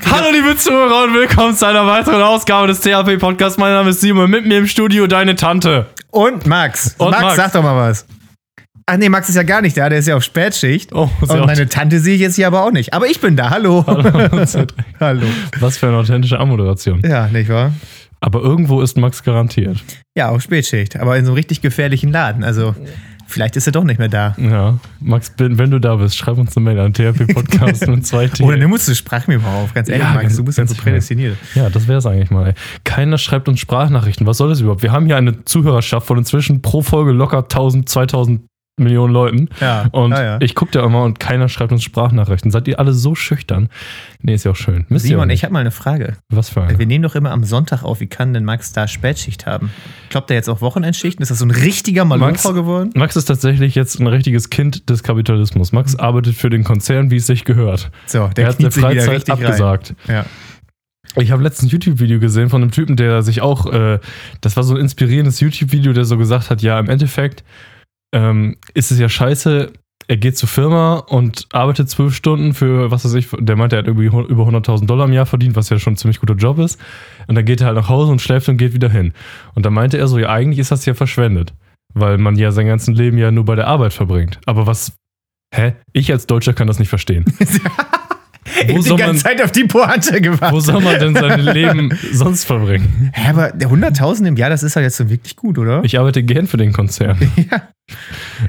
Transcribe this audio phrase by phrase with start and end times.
[0.00, 3.58] Hallo liebe Zuhörer und willkommen zu einer weiteren Ausgabe des THP Podcasts.
[3.58, 5.86] Mein Name ist Simon, mit mir im Studio deine Tante.
[6.10, 6.94] Und Max.
[6.96, 7.36] Und Max, Max.
[7.36, 8.06] sag doch mal was.
[8.86, 10.94] Ach nee, Max ist ja gar nicht da, der ist ja auf Spätschicht.
[10.94, 12.94] Oh, und meine Tante sehe ich jetzt hier aber auch nicht.
[12.94, 13.84] Aber ich bin da, hallo.
[15.00, 15.26] Hallo.
[15.60, 17.02] Was für eine authentische Anmoderation.
[17.04, 17.72] Ja, nicht wahr?
[18.20, 19.78] Aber irgendwo ist Max garantiert.
[20.16, 22.44] Ja, auf Spätschicht, aber in so einem richtig gefährlichen Laden.
[22.44, 22.74] Also,
[23.32, 24.34] vielleicht ist er doch nicht mehr da.
[24.38, 28.28] Ja, Max, wenn du da bist, schreib uns eine Mail an THP Podcast mit zwei
[28.28, 28.42] T.
[28.44, 30.82] Oder nimm uns eine Sprachmemo auf, ganz ehrlich, Ja, Max, du bist ja ganz so
[30.82, 31.36] prädestiniert.
[31.54, 32.54] Ja, das wäre es eigentlich mal.
[32.84, 34.26] Keiner schreibt uns Sprachnachrichten.
[34.26, 34.82] Was soll das überhaupt?
[34.82, 38.42] Wir haben hier eine Zuhörerschaft von inzwischen pro Folge locker 1000, 2000
[38.78, 39.48] Millionen Leuten.
[39.60, 40.38] Ja, Und ja, ja.
[40.40, 42.50] ich gucke da immer und keiner schreibt uns Sprachnachrichten.
[42.50, 43.68] Seid ihr alle so schüchtern?
[44.22, 44.86] Nee, ist ja auch schön.
[44.88, 46.16] Müsst Simon, ich habe mal eine Frage.
[46.30, 46.78] Was für eine?
[46.78, 48.00] Wir nehmen doch immer am Sonntag auf.
[48.00, 49.70] Wie kann denn Max da Spätschicht haben?
[50.08, 51.22] Kloppt er jetzt auch Wochenendschichten?
[51.22, 52.90] Ist das so ein richtiger Malocher geworden?
[52.94, 55.72] Max ist tatsächlich jetzt ein richtiges Kind des Kapitalismus.
[55.72, 57.90] Max arbeitet für den Konzern, wie es sich gehört.
[58.06, 59.94] So, Er der hat eine Freizeit abgesagt.
[60.08, 60.16] rein.
[60.16, 61.22] Ja.
[61.22, 63.98] Ich habe letztens ein YouTube-Video gesehen von einem Typen, der sich auch, äh,
[64.40, 67.44] das war so ein inspirierendes YouTube-Video, der so gesagt hat, ja, im Endeffekt
[68.14, 69.72] ähm, ist es ja scheiße,
[70.08, 73.80] er geht zur Firma und arbeitet zwölf Stunden für, was weiß ich, der meinte, er
[73.80, 76.58] hat irgendwie über 100.000 Dollar im Jahr verdient, was ja schon ein ziemlich guter Job
[76.58, 76.80] ist.
[77.28, 79.12] Und dann geht er halt nach Hause und schläft und geht wieder hin.
[79.54, 81.54] Und dann meinte er so, ja, eigentlich ist das ja verschwendet,
[81.94, 84.38] weil man ja sein ganzes Leben ja nur bei der Arbeit verbringt.
[84.44, 84.92] Aber was,
[85.54, 85.74] hä?
[85.92, 87.24] Ich als Deutscher kann das nicht verstehen.
[88.44, 90.52] Ich Wo hab soll die ganze man- Zeit auf die Pointe gewartet.
[90.52, 93.10] Wo soll man denn sein Leben sonst verbringen?
[93.14, 95.82] Hä, aber der 100.000 im Jahr, das ist halt jetzt so wirklich gut, oder?
[95.84, 97.16] Ich arbeite gern für den Konzern.
[97.50, 97.62] ja.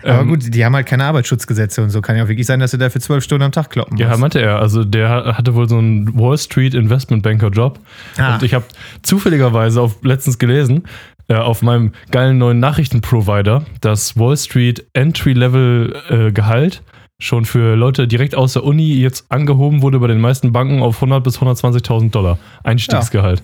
[0.04, 2.02] Aber Ähm, gut, die haben halt keine Arbeitsschutzgesetze und so.
[2.02, 4.02] Kann ja auch wirklich sein, dass du dafür zwölf Stunden am Tag kloppen musst.
[4.10, 4.60] Ja, meinte er.
[4.60, 7.80] Also der hatte wohl so einen Wall Street Investment Banker Job.
[8.18, 8.36] Ah.
[8.36, 8.66] Und ich habe
[9.04, 10.84] zufälligerweise auf, letztens gelesen,
[11.28, 16.82] äh, auf meinem geilen neuen Nachrichtenprovider, dass Wall Street Entry-Level äh, Gehalt
[17.20, 20.96] schon für Leute direkt aus der Uni jetzt angehoben wurde bei den meisten Banken auf
[20.96, 23.44] 100 bis 120.000 Dollar Einstiegsgehalt.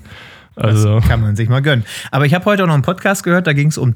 [0.55, 1.85] Also Das kann man sich mal gönnen.
[2.11, 3.93] Aber ich habe heute auch noch einen Podcast gehört, da ging es um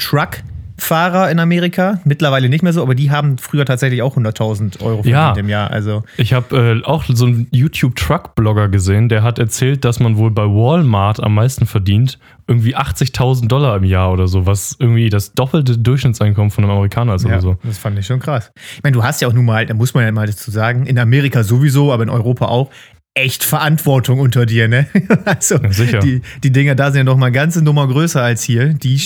[0.77, 1.99] Truckfahrer in Amerika.
[2.03, 5.33] Mittlerweile nicht mehr so, aber die haben früher tatsächlich auch 100.000 Euro verdient Ja.
[5.33, 5.71] im Jahr.
[5.71, 10.31] Also, Ich habe äh, auch so einen YouTube-Truck-Blogger gesehen, der hat erzählt, dass man wohl
[10.31, 12.19] bei Walmart am meisten verdient.
[12.47, 17.15] Irgendwie 80.000 Dollar im Jahr oder so, was irgendwie das doppelte Durchschnittseinkommen von einem Amerikaner
[17.15, 17.57] ist ja, oder so.
[17.63, 18.51] das fand ich schon krass.
[18.75, 20.85] Ich meine, du hast ja auch nun mal, da muss man ja mal dazu sagen,
[20.85, 22.69] in Amerika sowieso, aber in Europa auch,
[23.15, 24.87] echt Verantwortung unter dir, ne?
[25.25, 25.99] Also, Ja.
[25.99, 28.73] Die, die Dinger da sind ja noch mal eine ganze Nummer größer als hier.
[28.73, 28.99] Die,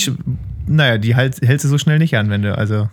[0.68, 2.88] naja, die halt, hältst du so schnell nicht an, wenn du, also,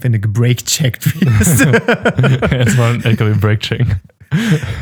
[0.00, 1.60] wenn du gebreakcheckt wirst.
[2.52, 3.86] Jetzt mal ein LKW-Break-Check.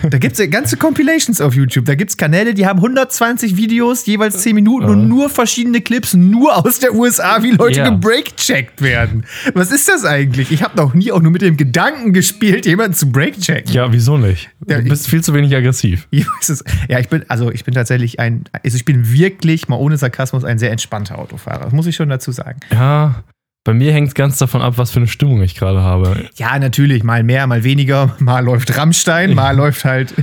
[0.02, 1.86] Da gibt es ganze Compilations auf YouTube.
[1.86, 4.92] Da gibt es Kanäle, die haben 120 Videos, jeweils 10 Minuten Ja.
[4.92, 7.88] und nur verschiedene Clips, nur aus der USA, wie Leute Ja.
[7.88, 9.24] gebreakcheckt werden.
[9.54, 10.52] Was ist das eigentlich?
[10.52, 13.72] Ich habe noch nie auch nur mit dem Gedanken gespielt, jemanden zu breakchecken.
[13.72, 14.50] Ja, wieso nicht?
[14.68, 16.06] Ja, Du bist viel zu wenig aggressiv.
[16.18, 16.62] Ich es.
[16.88, 20.44] Ja, ich bin, also ich bin tatsächlich ein, also ich bin wirklich, mal ohne Sarkasmus,
[20.44, 21.64] ein sehr entspannter Autofahrer.
[21.64, 22.60] Das muss ich schon dazu sagen.
[22.72, 23.22] Ja,
[23.68, 26.24] bei mir hängt es ganz davon ab, was für eine Stimmung ich gerade habe.
[26.36, 28.16] Ja, natürlich, mal mehr, mal weniger.
[28.18, 30.14] Mal läuft Rammstein, mal läuft halt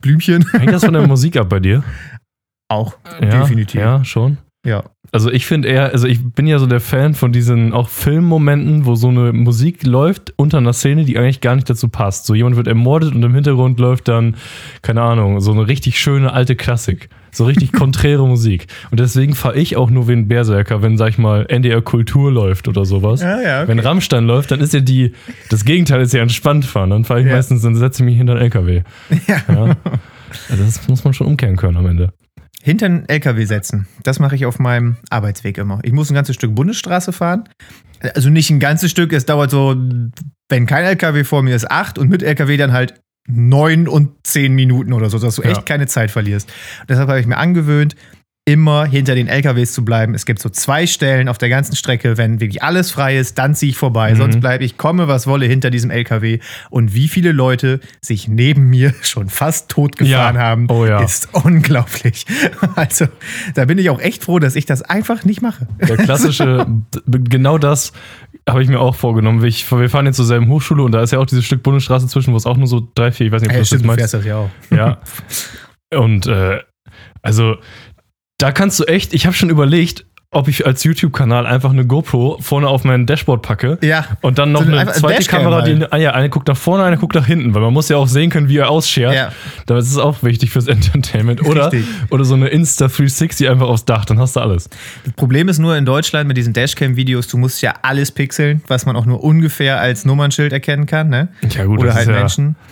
[0.00, 0.44] Blümchen.
[0.50, 1.84] Hängt das von der Musik ab bei dir?
[2.66, 3.80] Auch, Ja, definitiv.
[3.80, 4.38] Ja, schon.
[4.66, 4.82] ja.
[5.12, 8.84] Also ich finde eher, also ich bin ja so der Fan von diesen auch Filmmomenten,
[8.84, 12.26] wo so eine Musik läuft unter einer Szene, die eigentlich gar nicht dazu passt.
[12.26, 14.34] So jemand wird ermordet und im Hintergrund läuft dann,
[14.82, 17.10] keine Ahnung, so eine richtig schöne alte Klassik.
[17.38, 18.66] So richtig konträre Musik.
[18.90, 22.30] Und deswegen fahre ich auch nur wie ein Berserker, wenn, sag ich mal, NDR Kultur
[22.30, 23.22] läuft oder sowas.
[23.22, 23.68] Ja, ja, okay.
[23.68, 25.12] Wenn Rammstein läuft, dann ist ja die,
[25.48, 26.90] das Gegenteil ist ja entspannt fahren.
[26.90, 27.32] Dann fahre ich Ja.
[27.34, 28.82] meistens, dann setze ich mich hinter den LKW.
[29.26, 29.36] Ja.
[29.48, 29.76] Ja.
[30.50, 32.12] Also das muss man schon umkehren können am Ende.
[32.60, 33.86] Hinter einen LKW setzen.
[34.02, 35.78] Das mache ich auf meinem Arbeitsweg immer.
[35.84, 37.44] Ich muss ein ganzes Stück Bundesstraße fahren.
[38.14, 39.76] Also nicht ein ganzes Stück, es dauert so,
[40.48, 42.94] wenn kein LKW vor mir ist, acht und mit LKW dann halt
[43.28, 45.50] neun und zehn Minuten oder so, dass du Ja.
[45.50, 46.50] echt keine Zeit verlierst.
[46.88, 47.94] deshalb habe ich mir angewöhnt,
[48.46, 50.14] immer hinter den LKWs zu bleiben.
[50.14, 53.54] Es gibt so zwei Stellen auf der ganzen Strecke, wenn wirklich alles frei ist, dann
[53.54, 54.12] ziehe ich vorbei.
[54.14, 54.16] Mhm.
[54.16, 56.38] Sonst bleibe ich, komme was wolle, hinter diesem LKW.
[56.70, 60.40] Und wie viele Leute sich neben mir schon fast tot gefahren Ja.
[60.40, 61.02] haben, Oh ja.
[61.02, 62.24] ist unglaublich.
[62.74, 63.04] Also,
[63.54, 65.68] da bin ich auch echt froh, dass ich das einfach nicht mache.
[65.86, 66.64] Der klassische,
[66.94, 67.92] d- genau das
[68.48, 69.44] habe ich mir auch vorgenommen.
[69.44, 72.06] Ich, wir fahren jetzt zur selben Hochschule und da ist ja auch dieses Stück Bundesstraße
[72.06, 73.84] zwischen, wo es auch nur so drei, vier, ich weiß nicht, ob du das jetzt
[73.84, 74.14] meinst.
[74.14, 74.50] das ja auch.
[74.70, 74.98] Ja.
[75.94, 76.60] Und äh,
[77.22, 77.56] also
[78.38, 82.36] da kannst du echt, ich habe schon überlegt, ob ich als YouTube-Kanal einfach eine GoPro
[82.40, 83.78] vorne auf mein Dashboard packe.
[83.80, 84.04] Ja.
[84.20, 85.90] Und dann noch So eine zweite Dashcam Kamera, die halt.
[85.92, 88.08] ah ja, eine guckt nach vorne, eine guckt nach hinten, weil man muss ja auch
[88.08, 89.14] sehen können, wie er ausschert.
[89.14, 89.32] Ja.
[89.64, 91.42] Das ist auch wichtig fürs Entertainment.
[91.46, 91.86] Oder, Richtig.
[92.10, 94.68] oder so eine Insta 360 einfach aufs Dach, dann hast du alles.
[95.04, 98.84] Das Problem ist nur in Deutschland mit diesen Dashcam-Videos, du musst ja alles pixeln, was
[98.84, 101.28] man auch nur ungefähr als Nummernschild erkennen kann, ne?
[101.50, 102.56] Ja, gut, Oder das halt ist ja- Menschen.
[102.58, 102.66] Ja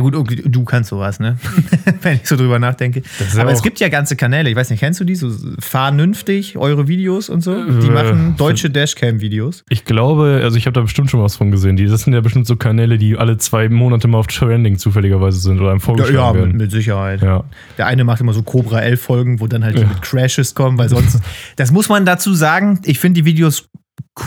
[0.00, 1.36] gut, okay, du kannst sowas, ne?
[2.02, 3.02] Wenn ich so drüber nachdenke.
[3.34, 5.14] Ja Aber es gibt ja ganze Kanäle, ich weiß nicht, kennst du die?
[5.14, 7.54] So Vernünftig, eure Videos und so?
[7.54, 9.64] Die Äh, machen deutsche Dashcam-Videos.
[9.68, 11.76] Ich glaube, also ich habe da bestimmt schon was von gesehen.
[11.76, 15.40] Die, das sind ja bestimmt so Kanäle, die alle zwei Monate mal auf Trending zufälligerweise
[15.40, 16.56] sind oder einem Ja, vorgeschlagen ja mit, werden.
[16.56, 17.20] mit Sicherheit.
[17.20, 17.44] Ja.
[17.76, 19.88] Der eine macht immer so Cobra 11 Folgen, wo dann halt die Ja.
[19.88, 21.20] mit Crashes kommen, weil sonst.
[21.56, 22.80] das muss man dazu sagen.
[22.84, 23.68] Ich finde die Videos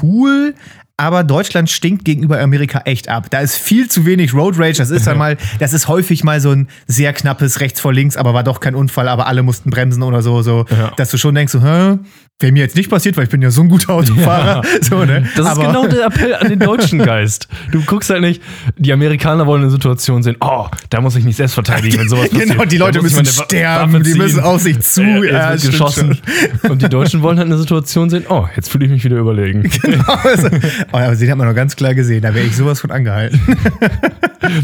[0.04, 0.54] cool,
[0.98, 3.28] aber Deutschland stinkt gegenüber Amerika echt ab.
[3.30, 4.78] Da ist viel zu wenig Road Rage.
[4.78, 8.16] Das ist dann mal, das ist häufig mal so ein sehr knappes rechts vor links,
[8.18, 10.92] aber war doch kein Unfall, aber alle mussten bremsen oder so, so, Ja.
[10.96, 11.98] dass du schon denkst, so, hä?
[12.42, 14.62] Wäre mir jetzt nicht passiert, weil ich bin ja so ein guter Autofahrer.
[14.82, 15.22] So, ne?
[15.38, 17.48] Das ist aber, genau der Appell an den deutschen Geist.
[17.72, 18.42] Du guckst halt nicht,
[18.78, 22.30] die Amerikaner wollen eine Situation sehen, oh, da muss ich nicht selbst verteidigen, wenn sowas
[22.30, 22.50] passiert.
[22.50, 25.02] Genau, die Leute müssen sterben, die müssen auf sich zu.
[25.02, 26.20] Äh, Ja, wird geschossen.
[26.68, 29.64] Und die Deutschen wollen halt eine Situation sehen, oh, jetzt fühle ich mich wieder überlegen.
[29.82, 30.04] Genau.
[30.24, 30.50] Also,
[30.92, 32.22] aber den hat man noch ganz klar gesehen.
[32.22, 33.40] Da wäre ich sowas von angehalten.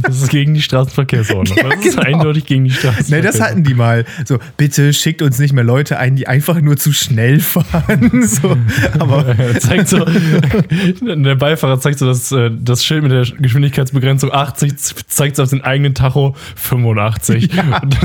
[0.04, 1.58] Das ist gegen die Straßenverkehrsordnung.
[1.58, 2.08] Ja, das ist genau.
[2.20, 3.24] eindeutig gegen die Ne, Straßenverkehrsordnung.
[3.24, 4.06] das hatten die mal.
[4.26, 8.10] So, bitte schickt uns nicht mehr Leute ein, die einfach nur zu schnell fahren.
[8.28, 8.56] So,
[9.00, 10.06] aber Er zeigt so,
[11.02, 14.76] der Beifahrer zeigt so das, äh, das Schild mit der Geschwindigkeitsbegrenzung 80,
[15.08, 17.52] zeigt so auf den eigenen Tacho 85.
[17.52, 17.98] Und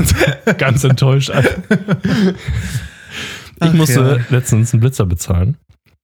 [0.45, 1.29] dann ganz enttäuscht.
[1.29, 2.33] Ich
[3.59, 3.99] Ach musste
[4.29, 4.35] ja.
[4.35, 5.57] letztens einen Blitzer bezahlen.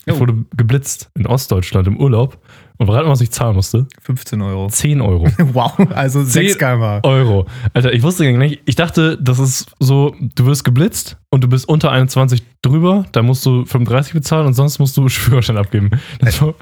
[0.05, 0.19] Ich Oh.
[0.19, 2.37] wurde geblitzt in Ostdeutschland im Urlaub.
[2.77, 3.87] Und rat mal, was ich zahlen musste?
[4.01, 4.67] 15 Euro.
[4.67, 5.27] 10 Euro.
[5.53, 6.99] Wow, also 6 km.
[7.03, 7.45] Euro.
[7.73, 8.61] Alter, ich wusste gar nicht.
[8.65, 13.23] Ich dachte, das ist so, du wirst geblitzt und du bist unter 21 drüber, da
[13.23, 15.89] musst du 35 bezahlen und sonst musst du Führerschein abgeben.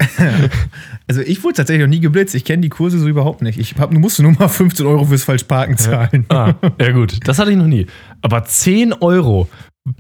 [1.07, 2.35] Also ich wurde tatsächlich noch nie geblitzt.
[2.35, 3.59] Ich kenne die Kurse so überhaupt nicht.
[3.59, 6.25] Ich hab, musste nur mal 15 Euro fürs Falschparken zahlen.
[6.29, 7.85] ah, ja gut, das hatte ich noch nie.
[8.21, 9.50] Aber 10 Euro,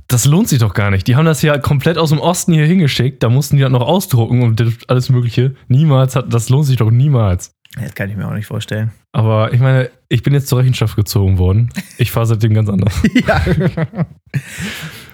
[0.07, 1.05] das lohnt sich doch gar nicht.
[1.07, 3.81] Die haben das ja komplett aus dem Osten hier hingeschickt, da mussten die das noch
[3.81, 5.55] ausdrucken und alles mögliche.
[5.67, 7.53] Niemals hat, das lohnt sich doch niemals.
[7.79, 8.91] Das kann ich mir auch nicht vorstellen.
[9.13, 11.69] Aber ich meine, ich bin jetzt zur Rechenschaft gezogen worden.
[11.97, 12.93] Ich fahre seitdem ganz anders.
[13.27, 13.41] ja.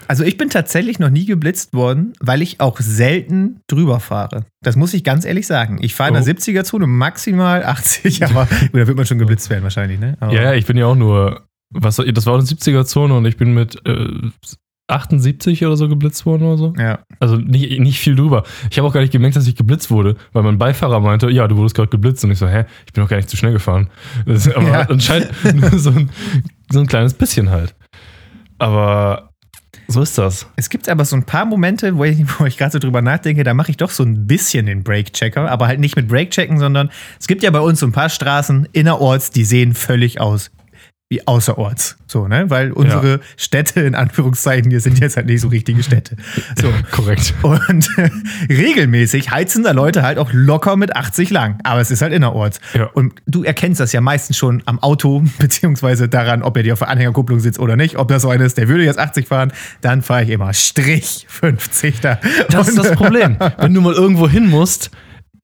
[0.07, 4.45] Also ich bin tatsächlich noch nie geblitzt worden, weil ich auch selten drüber fahre.
[4.63, 5.79] Das muss ich ganz ehrlich sagen.
[5.81, 6.25] Ich fahre in der Oh.
[6.37, 10.15] 70er-Zone maximal 80, aber da wird man schon geblitzt werden wahrscheinlich, ne?
[10.19, 13.35] Aber Ja, ja, ich bin ja auch nur, was, das war eine 70er-Zone und ich
[13.37, 14.07] bin mit äh,
[14.87, 16.73] 78 oder so geblitzt worden oder so.
[16.77, 16.99] ja.
[17.19, 18.43] Also nicht, nicht viel drüber.
[18.71, 21.47] Ich habe auch gar nicht gemerkt, dass ich geblitzt wurde, weil mein Beifahrer meinte, ja,
[21.47, 22.23] du wurdest gerade geblitzt.
[22.23, 23.89] Und ich so, hä, ich bin doch gar nicht zu schnell gefahren.
[24.25, 24.81] Das, aber Ja.
[24.81, 26.09] anscheinend nur so ein,
[26.71, 27.75] so ein kleines bisschen halt.
[28.59, 29.29] Aber
[29.89, 30.47] so ist das.
[30.57, 33.43] Es gibt aber so ein paar Momente, wo ich, wo ich gerade so drüber nachdenke,
[33.43, 36.89] da mache ich doch so ein bisschen den Brake-Checker, aber halt nicht mit Brake-Checken, sondern
[37.19, 40.51] es gibt ja bei uns so ein paar Straßen innerorts, die sehen völlig aus
[41.09, 41.95] wie außerorts.
[42.05, 42.49] So, ne?
[42.49, 46.17] Weil unsere Städte, in Anführungszeichen, hier sind jetzt halt nicht so richtige Städte.
[46.59, 46.67] So.
[46.91, 47.33] Korrekt.
[47.43, 47.89] Und
[48.49, 51.59] regelmäßig heizen da Leute halt auch locker mit 80 lang.
[51.63, 52.59] Aber es ist halt innerorts.
[52.73, 52.85] Ja.
[52.93, 56.79] Und du erkennst das ja meistens schon am Auto, beziehungsweise daran, ob er dir auf
[56.79, 57.97] der Anhängerkupplung sitzt oder nicht.
[57.97, 61.25] Ob das so einer ist, der würde jetzt 80 fahren, dann fahre ich immer Strich
[61.29, 62.19] 50 da.
[62.49, 63.37] Das ist das Problem.
[63.57, 64.91] Wenn du mal irgendwo hin musst,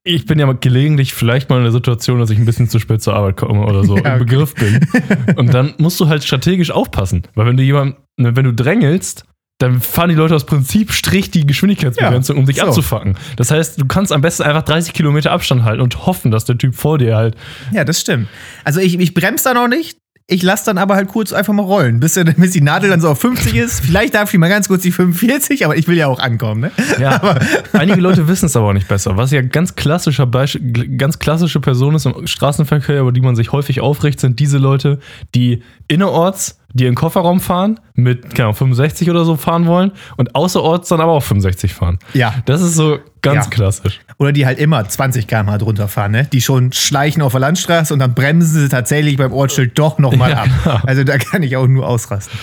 [0.04, 3.02] ich bin ja gelegentlich vielleicht mal in der Situation, dass ich ein bisschen zu spät
[3.02, 4.24] zur Arbeit komme oder so, Ja, im okay.
[4.24, 4.80] Begriff bin.
[5.36, 7.22] Und dann musst du halt strategisch aufpassen.
[7.34, 9.24] Weil wenn du jemand, wenn du drängelst,
[9.58, 12.66] dann fahren die Leute aus Prinzip Strich die Geschwindigkeitsbegrenzung, Ja, um dich so.
[12.66, 13.16] abzufacken.
[13.36, 16.58] Das heißt, du kannst am besten einfach 30 Kilometer Abstand halten und hoffen, dass der
[16.58, 17.36] Typ vor dir halt.
[17.72, 18.28] Ja, das stimmt.
[18.64, 19.96] Also ich, ich bremse da noch nicht.
[20.26, 23.10] Ich lasse dann aber halt kurz einfach mal rollen, bis, bis die Nadel dann so
[23.10, 23.80] auf 50 ist.
[23.80, 26.70] Vielleicht darf ich mal ganz kurz die 45, aber ich will ja auch ankommen, ne?
[26.98, 27.36] Ja,
[27.74, 29.18] einige Leute wissen es aber auch nicht besser.
[29.18, 33.52] Was ja ganz klassischer Beispiel, ganz klassische Person ist im Straßenverkehr, über die man sich
[33.52, 34.98] häufig aufregt, sind diese Leute,
[35.34, 39.92] die innerorts, die in den Kofferraum fahren, mit keine Ahnung, 65 oder so fahren wollen
[40.16, 41.98] und außerorts dann aber auch 65 fahren.
[42.12, 42.34] Ja.
[42.46, 43.50] Das ist so ganz Ja.
[43.50, 44.00] klassisch.
[44.18, 46.28] Oder die halt immer 20 km/h drunter fahren, ne?
[46.32, 50.30] Die schon schleichen auf der Landstraße und dann bremsen sie tatsächlich beim Ortsschild doch nochmal
[50.32, 50.48] Ja, ab.
[50.64, 50.80] genau.
[50.84, 52.38] Also da kann ich auch nur ausrasten.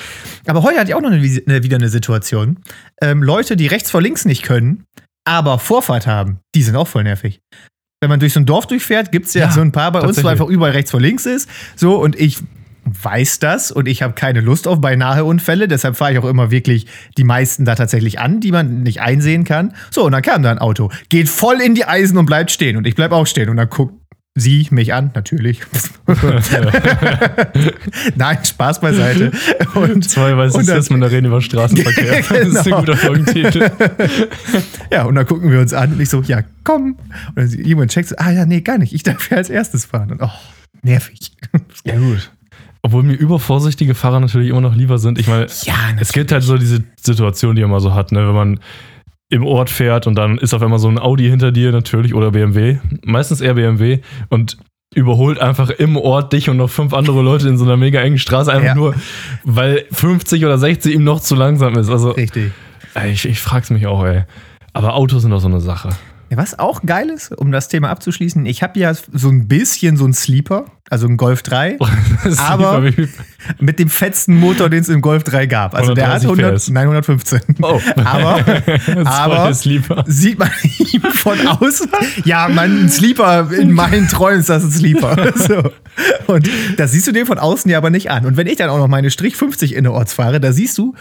[0.47, 2.57] Aber heute hatte ich auch noch eine, wieder eine Situation.
[3.01, 4.85] Ähm, Leute, die rechts vor links nicht können,
[5.25, 7.41] aber Vorfahrt haben, die sind auch voll nervig.
[8.01, 9.99] Wenn man durch so ein Dorf durchfährt, gibt es ja, Ja, so ein paar bei
[10.01, 11.47] uns, wo einfach überall rechts vor links ist.
[11.75, 12.39] So, und ich
[12.85, 16.49] weiß das und ich habe keine Lust auf beinahe Unfälle, deshalb fahre ich auch immer
[16.51, 19.73] wirklich die meisten da tatsächlich an, die man nicht einsehen kann.
[19.91, 22.77] So, und dann kam da ein Auto, geht voll in die Eisen und bleibt stehen
[22.77, 23.93] und ich bleib auch stehen und dann guckt
[24.33, 25.59] sie mich an, natürlich.
[28.15, 29.31] Nein, Spaß beiseite.
[29.75, 32.23] Und, Zwei weiße und dann- Cis-Männer reden über Straßenverkehr.
[32.29, 32.79] Das ist ein Genau.
[32.79, 33.71] guter Folgentitel.
[34.91, 36.97] ja, und dann gucken wir uns an und ich so, ja, komm.
[37.35, 39.85] Und dann jemand checkt so, ah ja, nee, gar nicht, ich darf ja als erstes
[39.85, 40.11] fahren.
[40.11, 40.29] Und oh,
[40.81, 41.31] nervig.
[41.85, 42.31] Ja, gut.
[42.83, 45.19] Obwohl mir übervorsichtige Fahrer natürlich immer noch lieber sind.
[45.19, 48.27] Ich meine, Ja, Es gibt halt so diese Situation, die man so hat, ne?
[48.27, 48.59] wenn man
[49.29, 52.31] im Ort fährt und dann ist auf einmal so ein Audi hinter dir natürlich oder
[52.31, 54.57] BMW, meistens eher BMW und
[54.93, 58.17] überholt einfach im Ort dich und noch fünf andere Leute in so einer mega engen
[58.17, 58.75] Straße, einfach Ja.
[58.75, 58.93] nur,
[59.45, 61.89] weil 50 oder 60 ihm noch zu langsam ist.
[61.89, 62.51] Also, Richtig.
[62.95, 64.23] ey, ich, ich frag's mich auch, ey.
[64.73, 65.89] Aber Autos sind doch so eine Sache.
[66.29, 69.95] Ja, was auch geil ist, um das Thema abzuschließen, ich habe ja so ein bisschen
[69.95, 71.77] so einen Sleeper, also einen Golf 3,
[72.23, 72.83] Das ist Aber-
[73.59, 75.73] mit dem fetzten Motor, den es im Golf 3 gab.
[75.73, 76.69] Also der hat 130 100, PS.
[76.69, 77.39] nein, 115.
[77.61, 77.79] Oh.
[78.03, 78.43] Aber,
[79.05, 80.51] aber sieht man
[80.91, 81.89] ihm von außen.
[82.25, 85.33] Ja, man, ein Sleeper, in meinen Träumen ist das ein Sleeper.
[85.35, 85.71] So.
[86.27, 88.25] Und das siehst du dem von außen ja aber nicht an.
[88.25, 90.93] Und wenn ich dann auch noch meine Strich 50 innerorts fahre, da siehst du,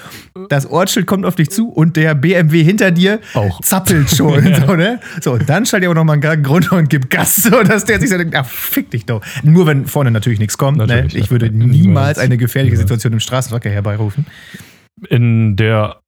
[0.49, 3.61] das Ortsschild kommt auf dich zu und der BMW hinter dir Auch.
[3.61, 4.55] zappelt schon.
[4.67, 5.01] so, ne?
[5.21, 7.85] so, und dann schalt er auch noch mal einen runter und gibt Gas, so dass
[7.85, 9.21] der sich so denkt, ach, fick dich doch.
[9.43, 10.79] Nur wenn vorne natürlich nichts kommt.
[10.79, 10.87] Ne?
[10.87, 11.31] Natürlich, Ich ja.
[11.31, 11.77] würde Niemals.
[11.77, 12.77] niemals eine gefährliche.
[12.77, 14.27] Situation im Straßenverkehr herbeirufen.
[15.09, 16.01] In der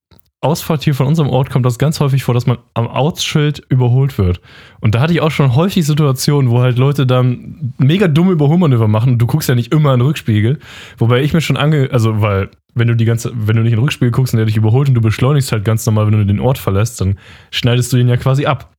[0.43, 4.19] Ausfahrt hier von unserem Ort kommt das ganz häufig vor, dass man am Ortsschild überholt
[4.19, 4.41] wird.
[4.81, 8.89] Und da hatte ich auch schon häufig Situationen, wo halt Leute dann mega dumme Überholmanöver
[8.89, 9.19] machen.
[9.19, 10.59] Du guckst ja nicht immer in den Rückspiegel.
[10.99, 11.91] Wobei ich mir schon ange...
[11.93, 13.31] Also, weil, wenn du die ganze...
[13.35, 15.65] Wenn du nicht in den Rückspiegel guckst und der dich überholt und du beschleunigst halt
[15.65, 17.19] ganz normal, wenn du den Ort verlässt, dann
[17.53, 18.75] schneidest du ihn ja quasi ab.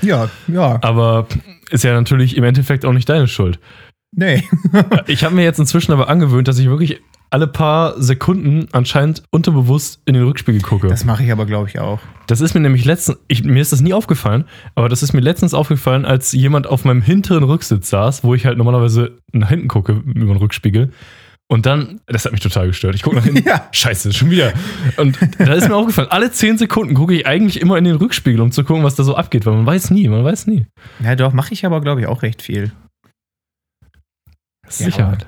[0.00, 0.78] Ja, ja.
[0.80, 1.26] Aber
[1.70, 3.58] ist ja natürlich im Endeffekt auch nicht deine Schuld.
[4.16, 4.44] Nee.
[5.06, 10.00] Ich habe mir jetzt inzwischen aber angewöhnt, dass ich wirklich alle paar Sekunden anscheinend unterbewusst
[10.04, 10.86] in den Rückspiegel gucke.
[10.86, 11.98] Das mache ich aber, glaube ich, auch.
[12.28, 14.44] Das ist mir nämlich letztens, ich, mir ist das nie aufgefallen,
[14.76, 18.46] aber das ist mir letztens aufgefallen, als jemand auf meinem hinteren Rücksitz saß, wo ich
[18.46, 20.92] halt normalerweise nach hinten gucke über den Rückspiegel.
[21.46, 22.94] Und dann, das hat mich total gestört.
[22.94, 23.46] Ich gucke nach hinten.
[23.46, 23.68] Ja.
[23.72, 24.52] Scheiße, schon wieder.
[24.96, 28.40] Und da ist mir aufgefallen, alle 10 Sekunden gucke ich eigentlich immer in den Rückspiegel,
[28.40, 30.66] um zu gucken, was da so abgeht, weil man weiß nie, man weiß nie.
[31.02, 32.72] Ja, doch, mache ich aber, glaube ich, auch recht viel.
[34.66, 35.26] Ja, Sicherheit.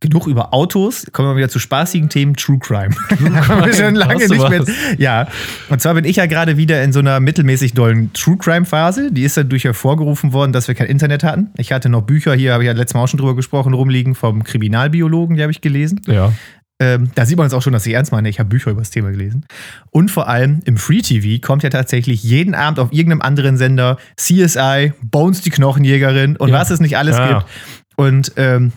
[0.00, 1.06] Genug über Autos.
[1.12, 2.94] Kommen wir wieder zu spaßigen Themen True Crime.
[3.48, 4.64] Haben wir schon lange nicht mehr.
[4.98, 5.28] Ja.
[5.70, 9.10] Und zwar bin ich ja gerade wieder in so einer mittelmäßig dollen True Crime Phase.
[9.12, 11.50] Die ist dadurch hervorgerufen worden, dass wir kein Internet hatten.
[11.56, 14.14] Ich hatte noch Bücher hier, habe ich ja letztes Mal auch schon drüber gesprochen, rumliegen
[14.14, 16.02] vom Kriminalbiologen, die habe ich gelesen.
[16.06, 16.32] Ja.
[16.80, 18.28] Ähm, da sieht man es auch schon, dass ich ernst meine.
[18.28, 19.46] Ich habe Bücher über das Thema gelesen.
[19.90, 23.96] Und vor allem im Free TV kommt ja tatsächlich jeden Abend auf irgendeinem anderen Sender
[24.16, 26.56] CSI, Bones die Knochenjägerin und Ja.
[26.56, 27.28] was es nicht alles Ja.
[27.38, 27.46] gibt.
[27.96, 28.72] Und ähm,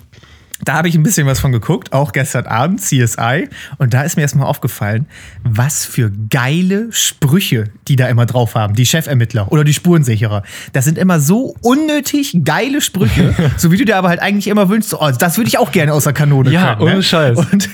[0.63, 3.47] da habe ich ein bisschen was von geguckt, auch gestern Abend, CSI.
[3.77, 5.05] Und da ist mir erstmal aufgefallen,
[5.43, 8.73] was für geile Sprüche die da immer drauf haben.
[8.73, 10.43] Die Chefermittler oder die Spurensicherer.
[10.73, 14.67] Das sind immer so unnötig geile Sprüche, so wie du dir aber halt eigentlich immer
[14.69, 16.81] wünschst, oh, das würde ich auch gerne aus der Kanone Ja, können.
[16.81, 17.03] ohne ne?
[17.03, 17.37] Scheiß.
[17.37, 17.69] Und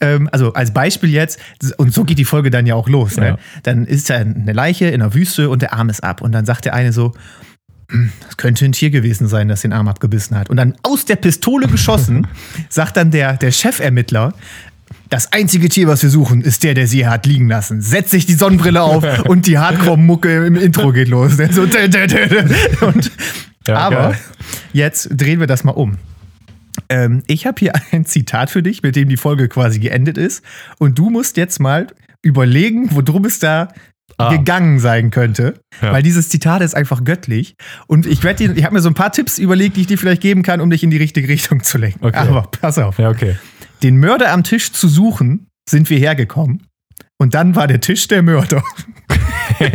[0.00, 1.38] ähm, also als Beispiel jetzt,
[1.76, 3.26] und so geht die Folge dann ja auch los, ne?
[3.26, 3.38] Ja.
[3.62, 6.22] Dann ist da eine Leiche in der Wüste und der Arm ist ab.
[6.22, 7.12] Und dann sagt der eine so,
[7.90, 10.50] "Hm, das könnte ein Tier gewesen sein, das den Arm abgebissen hat.
[10.50, 12.26] Und dann aus der Pistole geschossen,
[12.68, 14.34] sagt dann der, der Chefermittler,
[15.08, 17.82] das einzige Tier, was wir suchen, ist der, der sie hat liegen lassen.
[17.82, 21.32] Setzt sich die Sonnenbrille auf und die Hardcore-Mucke im Intro geht los.
[21.50, 22.44] So, dä, dä, dä.
[22.80, 23.10] Und,
[23.66, 24.18] Ja, aber geil.
[24.72, 25.98] jetzt drehen wir das mal um.
[26.88, 30.42] Ähm, ich habe hier ein Zitat für dich, mit dem die Folge quasi geendet ist.
[30.78, 31.88] Und du musst jetzt mal
[32.22, 33.68] überlegen, worum es da
[34.24, 34.36] Ah.
[34.36, 35.54] gegangen sein könnte.
[35.80, 35.92] Ja.
[35.92, 37.56] Weil dieses Zitat ist einfach göttlich.
[37.86, 39.98] Und ich werde dir, ich habe mir so ein paar Tipps überlegt, die ich dir
[39.98, 42.04] vielleicht geben kann, um dich in die richtige Richtung zu lenken.
[42.04, 42.18] Okay.
[42.18, 42.98] Aber pass auf.
[42.98, 43.36] Ja, okay.
[43.82, 46.66] Den Mörder am Tisch zu suchen, sind wir hergekommen.
[47.18, 48.62] Und dann war der Tisch der Mörder.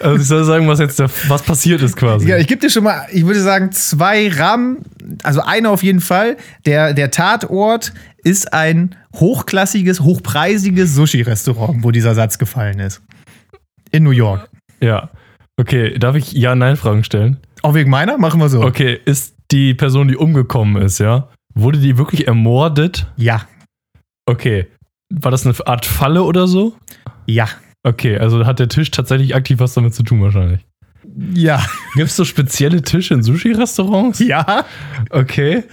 [0.00, 2.28] Also ich soll sagen, was jetzt der, was passiert ist quasi.
[2.28, 4.78] Ja, ich gebe dir schon mal, ich würde sagen, zwei Rahmen,
[5.22, 6.36] also einer auf jeden Fall.
[6.66, 7.92] Der, der Tatort
[8.24, 13.02] ist ein hochklassiges, hochpreisiges Sushi-Restaurant, wo dieser Satz gefallen ist.
[13.90, 14.48] In New York.
[14.80, 15.10] ja.
[15.60, 17.38] Okay, darf ich Ja-Nein-Fragen stellen?
[17.62, 18.16] Auch wegen meiner?
[18.16, 18.62] Machen wir so.
[18.62, 21.30] Okay, ist die Person, die umgekommen ist, ja?
[21.52, 23.08] Wurde die wirklich ermordet?
[23.16, 23.42] Ja.
[24.26, 24.68] Okay.
[25.12, 26.76] War das eine Art Falle oder so?
[27.26, 27.48] Ja.
[27.82, 30.60] Okay, also hat der Tisch tatsächlich aktiv was damit zu tun wahrscheinlich.
[31.34, 31.64] Ja.
[31.94, 34.18] Gibt es so spezielle Tische in Sushi-Restaurants?
[34.20, 34.64] Ja.
[35.10, 35.64] Okay.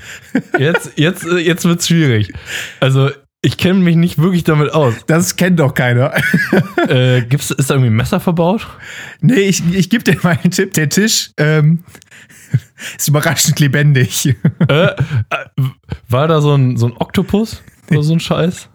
[0.58, 2.34] Jetzt, jetzt, äh, jetzt wird's schwierig.
[2.80, 3.10] Also,
[3.42, 4.96] ich kenne mich nicht wirklich damit aus.
[5.06, 6.14] Das kennt doch keiner.
[6.88, 8.68] Äh, gibt's, ist da irgendwie ein Messer verbaut?
[9.20, 10.74] nee, ich, ich gebe dir mal einen Tipp.
[10.74, 11.84] Der Tisch ähm,
[12.98, 14.36] ist überraschend lebendig.
[14.68, 14.96] äh, äh,
[16.08, 17.64] war da so ein, so ein Oktopus?
[17.90, 18.70] Oder so ein Scheiß?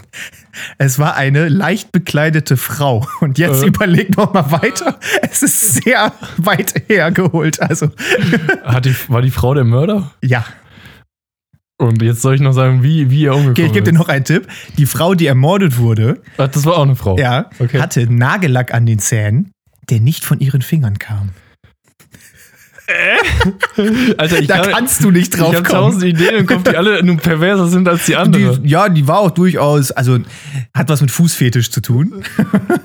[0.79, 3.07] Es war eine leicht bekleidete Frau.
[3.21, 3.67] Und jetzt Äh.
[3.69, 4.99] überlegen wir mal weiter.
[5.23, 7.61] Es ist sehr weit hergeholt.
[7.63, 7.91] Also,
[8.65, 10.11] Hat die, war die Frau der Mörder?
[10.23, 10.45] ja.
[11.79, 14.11] Und jetzt soll ich noch sagen, wie, wie er umgekommen Okay, ich gebe dir noch
[14.11, 14.47] einen Tipp.
[14.77, 17.17] Die Frau, die ermordet wurde, Ach, das war auch eine Frau.
[17.17, 17.81] ja, Okay.
[17.81, 19.51] hatte Nagellack an den Zähnen,
[19.89, 21.31] der nicht von ihren Fingern kam.
[24.19, 25.93] Alter, ich da kann, kannst du nicht ich drauf habe kommen.
[25.93, 28.59] tausend Ideen im Kopf, die alle nur perverser sind als die andere.
[28.59, 30.19] Die, ja, die war auch durchaus, also
[30.75, 32.25] hat was mit Fußfetisch zu tun.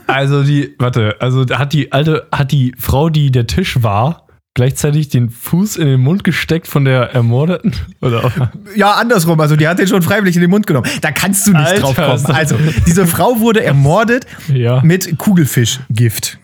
[0.07, 5.09] Also die, warte, also hat die alte, hat die Frau, die der Tisch war, gleichzeitig
[5.09, 7.73] den Fuß in den Mund gesteckt von der Ermordeten?
[8.01, 8.31] Oder
[8.75, 9.39] Ja, andersrum.
[9.39, 10.89] Also die hat den schon freiwillig in den Mund genommen.
[11.01, 12.35] Da kannst du nicht Alter, drauf kommen.
[12.35, 12.55] Also,
[12.87, 14.81] diese Frau wurde ermordet ja.
[14.81, 16.39] mit Kugelfischgift.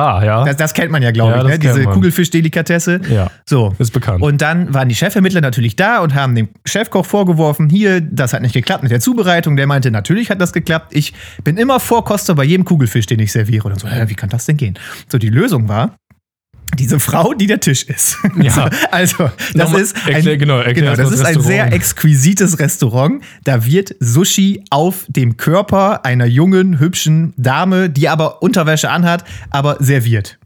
[0.00, 0.44] Ah, ja.
[0.44, 1.58] Das, das kennt man ja, glaube Ja, ich, ne?
[1.58, 1.84] Diese.
[1.84, 3.00] Kugelfischdelikatesse.
[3.10, 3.74] ja, So.
[3.78, 4.22] ist bekannt.
[4.22, 8.42] Und dann waren die Chefermittler natürlich da und haben dem Chefkoch vorgeworfen, hier, das hat
[8.42, 9.56] nicht geklappt mit der Zubereitung.
[9.56, 10.94] Der meinte, natürlich hat das geklappt.
[10.94, 11.12] Ich
[11.44, 13.68] bin immer Vorkoster bei jedem Kugelfisch, den ich serviere.
[13.68, 14.78] Und so, hä, wie kann das denn gehen?
[15.10, 15.94] So, die Lösung war,
[16.78, 18.16] diese Frau, die der Tisch ist.
[18.40, 18.50] Ja.
[18.60, 23.22] So, also, das Nochmal, ist erklär- genau, erklär genau, das ist ein sehr exquisites Restaurant.
[23.44, 29.76] Da wird Sushi auf dem Körper einer jungen, hübschen Dame, die aber Unterwäsche anhat, aber
[29.80, 30.38] serviert.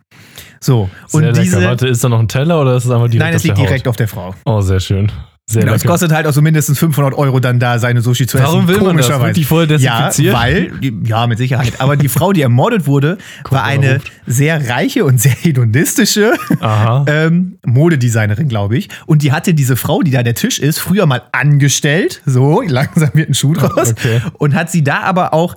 [0.60, 1.40] So, sehr und lecker.
[1.42, 1.62] diese.
[1.62, 3.58] Warte, ist da noch ein Teller oder ist es einfach direkt Nein, es auf liegt
[3.58, 3.88] direkt Haut?
[3.90, 4.34] auf der Frau.
[4.44, 5.10] Oh, sehr schön.
[5.46, 8.38] Sehr Genau, es kostet halt auch so mindestens 500 Euro dann da, seine Sushi zu
[8.38, 8.68] Warum essen.
[8.68, 9.08] will man das?
[9.10, 10.34] Wird die Ja, desinfiziert?
[10.34, 10.72] weil,
[11.04, 11.74] ja, mit Sicherheit.
[11.80, 13.18] Aber die Frau, die ermordet wurde,
[13.50, 14.00] war eine warum.
[14.26, 16.32] sehr reiche und sehr hedonistische
[17.06, 18.88] ähm, Modedesignerin, glaube ich.
[19.04, 22.22] Und die hatte diese Frau, die da der Tisch ist, früher mal angestellt.
[22.24, 23.90] So, langsam wird ein Schuh draus.
[23.90, 24.22] Okay.
[24.38, 25.54] Und hat sie da aber auch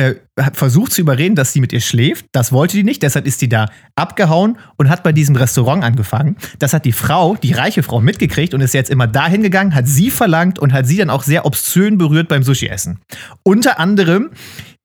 [0.00, 0.14] äh,
[0.54, 2.24] versucht zu überreden, dass sie mit ihr schläft.
[2.32, 3.66] Das wollte die nicht, deshalb ist die da
[3.96, 6.36] abgehauen und hat bei diesem Restaurant angefangen.
[6.58, 9.86] Das hat die Frau, die reiche Frau, mitgekriegt und ist jetzt immer dahin gegangen, hat
[9.86, 13.00] sie verlangt und hat sie dann auch sehr obszön berührt beim Sushi-Essen.
[13.42, 14.30] Unter anderem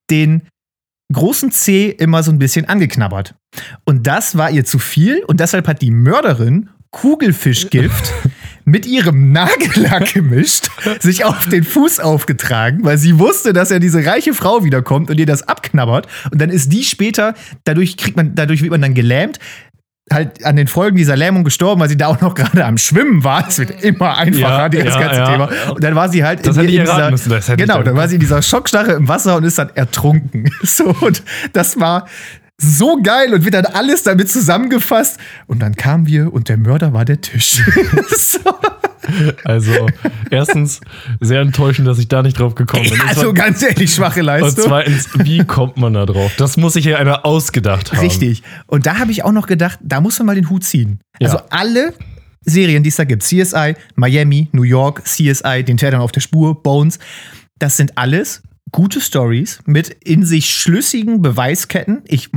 [0.10, 0.44] den
[1.14, 3.36] großen C immer so ein bisschen angeknabbert.
[3.86, 8.14] Und das war ihr zu viel und deshalb hat die Mörderin Kugelfischgift
[8.66, 10.70] mit ihrem Nagellack gemischt,
[11.00, 15.20] sich auf den Fuß aufgetragen, weil sie wusste, dass ja diese reiche Frau wiederkommt und
[15.20, 16.08] ihr das abknabbert.
[16.32, 19.40] Und dann ist die später, dadurch kriegt man, dadurch wird man dann gelähmt,
[20.12, 23.24] halt an den Folgen dieser Lähmung gestorben, weil sie da auch noch gerade am Schwimmen
[23.24, 23.48] war.
[23.48, 25.32] Es wird immer einfacher, Ja, das ja, ganze ja.
[25.32, 25.50] Thema.
[25.72, 28.08] Und dann war sie halt Das in, in dieser, müssen, das genau, dann- dann war
[28.08, 30.50] sie in dieser Schockstarre im Wasser und ist dann ertrunken.
[30.64, 32.08] So, und das war
[32.58, 35.20] so geil und wird dann alles damit zusammengefasst.
[35.48, 37.62] Und dann kamen wir und der Mörder war der Tisch.
[38.08, 38.40] so.
[39.44, 39.88] Also,
[40.32, 40.82] erstens,
[41.20, 43.00] sehr enttäuschend, dass ich da nicht drauf gekommen bin.
[43.02, 44.66] Also ganz ehrlich, schwache Und Leistung.
[44.66, 46.32] zweitens, wie kommt man da drauf?
[46.38, 48.00] Das muss sich ja einer ausgedacht haben.
[48.00, 48.42] Richtig.
[48.66, 51.02] Und da habe ich auch noch gedacht, da muss man mal den Hut ziehen.
[51.20, 51.30] Ja.
[51.30, 51.94] Also alle
[52.42, 56.62] Serien, die es da gibt, CSI, Miami, New York, CSI, den Tätern auf der Spur,
[56.62, 57.00] Bones,
[57.60, 62.02] das sind alles gute Stories mit in sich schlüssigen Beweisketten.
[62.06, 62.30] Ich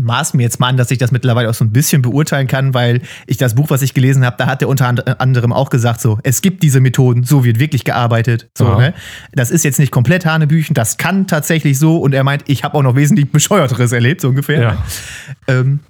[0.00, 2.74] maß mir jetzt mal an, dass ich das mittlerweile auch so ein bisschen beurteilen kann,
[2.74, 5.70] weil ich das Buch, was ich gelesen habe, da hat er unter and- anderem auch
[5.70, 8.48] gesagt, so, es gibt diese Methoden, so wird wirklich gearbeitet.
[8.58, 8.78] So, Aha.
[8.78, 8.94] ne?
[9.32, 11.98] Das ist jetzt nicht komplett Hanebüchen, das kann tatsächlich so.
[11.98, 14.60] Und er meint, ich habe auch noch wesentlich bescheuerteres erlebt, so ungefähr.
[14.60, 14.84] Ja.
[15.46, 15.80] Ähm,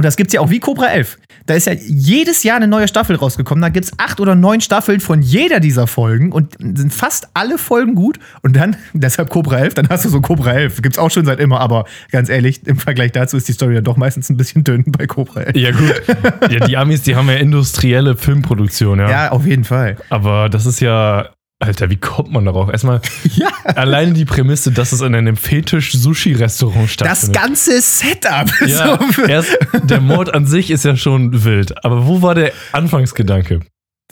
[0.00, 1.18] und das gibt's ja auch wie Cobra 11.
[1.44, 3.60] Da ist ja jedes Jahr eine neue Staffel rausgekommen.
[3.60, 7.94] Da gibt's acht oder neun Staffeln von jeder dieser Folgen und sind fast alle Folgen
[7.94, 8.18] gut.
[8.40, 10.80] Und dann, deshalb Cobra 11, dann hast du so Cobra 11.
[10.80, 13.82] Gibt's auch schon seit immer, aber ganz ehrlich, im Vergleich dazu ist die Story ja
[13.82, 15.56] doch meistens ein bisschen dünn bei Cobra 11.
[15.56, 16.02] Ja, gut.
[16.50, 19.10] Ja, die Amis, die haben ja industrielle Filmproduktion, ja.
[19.10, 19.96] Ja, auf jeden Fall.
[20.08, 21.28] Aber das ist ja.
[21.62, 22.70] Alter, wie kommt man darauf?
[22.70, 23.00] Erstmal
[23.36, 27.42] Ja, alleine die Prämisse, dass es in einem Fetisch-Sushi-Restaurant das stattfindet.
[27.42, 28.50] ganze Setup.
[28.66, 31.84] ja, So, erst, der Mord an sich ist ja schon wild.
[31.84, 33.60] Aber wo war der Anfangsgedanke?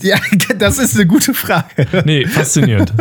[0.01, 0.17] ja,
[0.59, 1.65] das ist eine gute Frage.
[2.05, 2.93] Nee, faszinierend.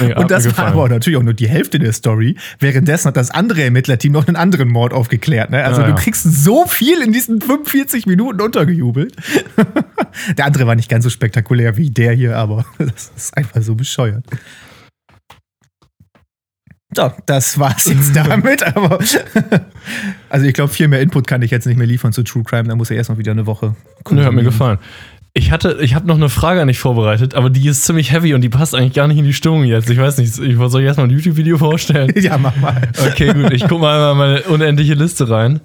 [0.00, 2.36] Mir, Und das war aber natürlich auch nur die Hälfte der Story.
[2.58, 5.50] Währenddessen hat das andere Ermittlerteam noch einen anderen Mord aufgeklärt.
[5.50, 5.64] Ne?
[5.64, 9.16] Also Ah, du kriegst so viel in diesen 45 Minuten untergejubelt.
[10.38, 13.74] der andere war nicht ganz so spektakulär wie der hier, aber das ist einfach so
[13.74, 14.24] bescheuert.
[16.94, 18.98] So, das war's jetzt damit, aber
[20.28, 22.68] also ich glaube, viel mehr Input kann ich jetzt nicht mehr liefern zu True Crime,
[22.68, 23.74] da muss er erst noch wieder eine Woche
[24.10, 24.78] Nö, hat mir gefallen.
[25.34, 28.34] Ich hatte, ich habe noch eine Frage an dich vorbereitet, aber die ist ziemlich heavy
[28.34, 29.88] und die passt eigentlich gar nicht in die Stimmung jetzt.
[29.88, 32.12] Ich weiß nicht, ich soll ich erstmal ein YouTube-Video vorstellen?
[32.20, 32.90] Ja, mach mal.
[33.10, 35.60] Okay, gut, ich gucke mal einmal meine unendliche Liste rein.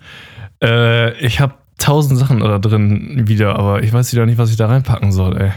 [0.63, 4.55] Äh, ich habe tausend Sachen da drin wieder, aber ich weiß wieder nicht, was ich
[4.55, 5.51] da reinpacken soll, ey.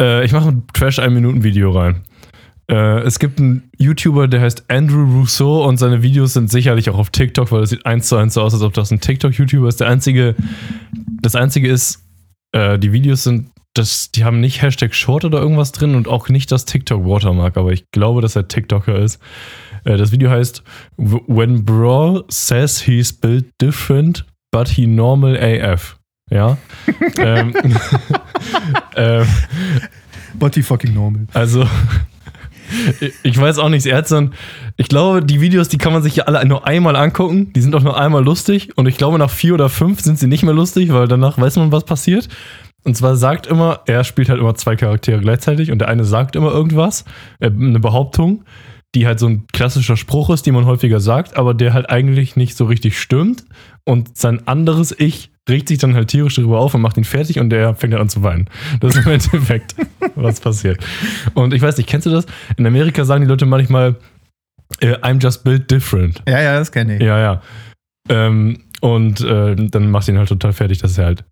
[0.00, 2.02] Äh, ich mache ein Trash-1-Minuten-Video rein.
[2.70, 6.98] Äh, es gibt einen YouTuber, der heißt Andrew Rousseau und seine Videos sind sicherlich auch
[6.98, 9.68] auf TikTok, weil es sieht eins zu eins so aus, als ob das ein TikTok-YouTuber
[9.68, 9.80] ist.
[9.80, 10.34] Der einzige,
[11.20, 12.03] das einzige ist,
[12.54, 16.28] äh, die Videos sind, das, die haben nicht Hashtag Short oder irgendwas drin und auch
[16.28, 19.20] nicht das TikTok-Watermark, aber ich glaube, dass er TikToker ist.
[19.84, 20.62] Äh, das Video heißt
[20.96, 25.96] "W- When Brawl says he's built different, but he normal AF.
[26.30, 26.56] Ja.
[27.18, 27.52] ähm,
[28.96, 29.26] ähm,
[30.34, 31.26] Body fucking normal.
[31.34, 31.66] also,
[33.22, 34.34] ich weiß auch nicht, er hat so ein,
[34.76, 37.74] ich glaube, die Videos, die kann man sich ja alle nur einmal angucken, die sind
[37.74, 40.54] auch nur einmal lustig und ich glaube, nach vier oder fünf sind sie nicht mehr
[40.54, 42.28] lustig, weil danach weiß man, was passiert.
[42.84, 46.36] Und zwar sagt immer, er spielt halt immer zwei Charaktere gleichzeitig und der eine sagt
[46.36, 47.04] immer irgendwas,
[47.40, 48.44] äh, eine Behauptung,
[48.94, 52.36] die halt so ein klassischer Spruch ist, den man häufiger sagt, aber der halt eigentlich
[52.36, 53.44] nicht so richtig stimmt.
[53.84, 57.38] Und sein anderes Ich regt sich dann halt tierisch darüber auf und macht ihn fertig
[57.38, 58.48] und der fängt dann an zu weinen.
[58.80, 59.74] Das ist im Endeffekt,
[60.14, 60.84] was passiert.
[61.34, 62.26] Und ich weiß nicht, kennst du das?
[62.56, 63.96] In Amerika sagen die Leute manchmal,
[64.80, 66.22] äh, I'm just built different.
[66.26, 67.02] Ja, ja, das kenne ich.
[67.02, 67.42] Ja, ja.
[68.08, 71.24] Ähm, und äh, dann macht ihn halt total fertig, dass er halt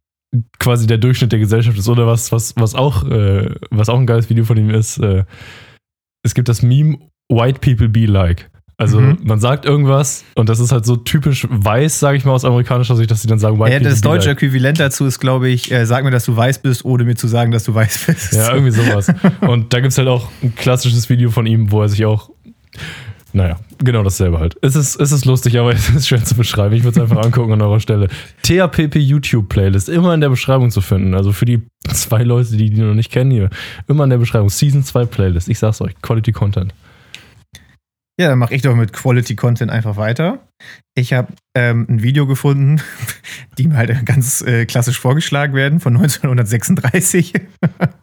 [0.59, 1.89] quasi der Durchschnitt der Gesellschaft ist.
[1.89, 5.25] Oder was, was, was auch, äh, was auch ein geiles Video von ihm ist, äh,
[6.25, 6.99] es gibt das Meme
[7.31, 8.51] White People Be Like.
[8.83, 9.19] Also Mhm.
[9.25, 12.97] man sagt irgendwas und das ist halt so typisch weiß, sage ich mal aus amerikanischer
[12.97, 14.31] Sicht, dass sie dann sagen White Ja, das deutsche.
[14.31, 17.29] Äquivalent dazu ist, glaube ich, äh, sag mir, dass du weiß bist, ohne mir zu
[17.29, 18.33] sagen, dass du weiß bist.
[18.35, 19.07] Ja, irgendwie sowas.
[19.41, 22.31] Und da gibt es halt auch ein klassisches Video von ihm, wo er sich auch.
[23.35, 24.57] Naja, genau dasselbe halt.
[24.61, 26.75] Es ist, es ist lustig, aber es ist schwer zu beschreiben.
[26.75, 28.09] Ich würde es einfach angucken an eurer Stelle.
[28.43, 31.15] THPP YouTube Playlist, immer in der Beschreibung zu finden.
[31.15, 33.49] Also für die zwei Leute, die die noch nicht kennen hier,
[33.89, 34.51] immer in der Beschreibung.
[34.51, 35.49] Season 2 Playlist.
[35.49, 36.75] Ich sag's euch, Quality Content.
[38.21, 40.39] Ja, dann mache ich doch mit Quality Content einfach weiter.
[40.95, 42.83] Ich habe ähm, ein Video gefunden,
[43.59, 47.33] die mir halt ganz äh, klassisch vorgeschlagen werden, von 1936.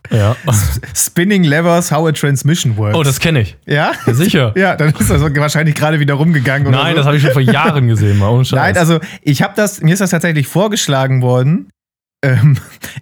[0.09, 0.35] Ja.
[0.95, 2.97] Spinning Levers, How a Transmission Works.
[2.97, 3.57] Oh, das kenne ich.
[3.67, 3.91] ja?
[4.05, 4.53] Ja, sicher.
[4.59, 6.71] Ja, dann ist das wahrscheinlich gerade wieder rumgegangen.
[6.71, 6.97] Nein, so.
[6.97, 8.43] das habe ich schon vor Jahren gesehen, mal.
[8.51, 11.69] Nein, also ich habe das, mir ist das tatsächlich vorgeschlagen worden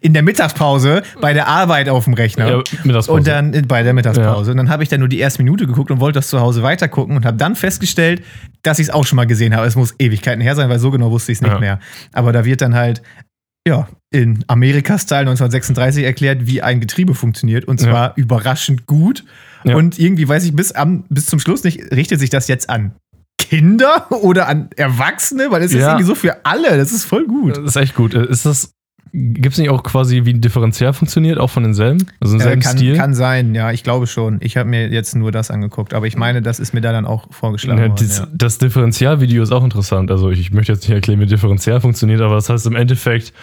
[0.01, 2.63] in der Mittagspause bei der Arbeit auf dem Rechner.
[2.85, 4.51] ja, Und dann äh, bei der Mittagspause.
[4.51, 6.61] Und dann habe ich dann nur die erste Minute geguckt und wollte das zu Hause
[6.61, 8.21] weitergucken und habe dann festgestellt,
[8.61, 9.65] dass ich es auch schon mal gesehen habe.
[9.65, 11.59] Es muss Ewigkeiten her sein, weil so genau wusste ich es nicht Ja.
[11.59, 11.79] mehr.
[12.13, 13.01] Aber da wird dann halt,
[13.67, 17.65] ja, in Amerika-Style 1936 erklärt, wie ein Getriebe funktioniert.
[17.65, 19.25] Und zwar überraschend gut.
[19.63, 19.75] Ja.
[19.75, 22.93] Und irgendwie weiß ich bis, am, bis zum Schluss nicht, richtet sich das jetzt an
[23.39, 25.47] Kinder oder an Erwachsene?
[25.49, 25.87] Weil es ist Ja.
[25.89, 26.77] irgendwie so für alle.
[26.77, 27.57] Das ist voll gut.
[27.57, 28.13] Das ist echt gut.
[28.13, 28.73] Ist das.
[29.13, 32.05] Gibt es nicht auch quasi, wie ein Differential funktioniert, auch von denselben?
[32.19, 32.95] Also im Äh, selben kann, Stil?
[32.95, 34.37] kann sein, ja, ich glaube schon.
[34.41, 37.05] Ich habe mir jetzt nur das angeguckt, aber ich meine, das ist mir da dann
[37.05, 38.05] auch vorgeschlagen Ja, worden.
[38.07, 38.27] das, Ja.
[38.33, 40.11] das Differentialvideo ist auch interessant.
[40.11, 43.33] Also ich, ich möchte jetzt nicht erklären, wie Differential funktioniert, aber das heißt im Endeffekt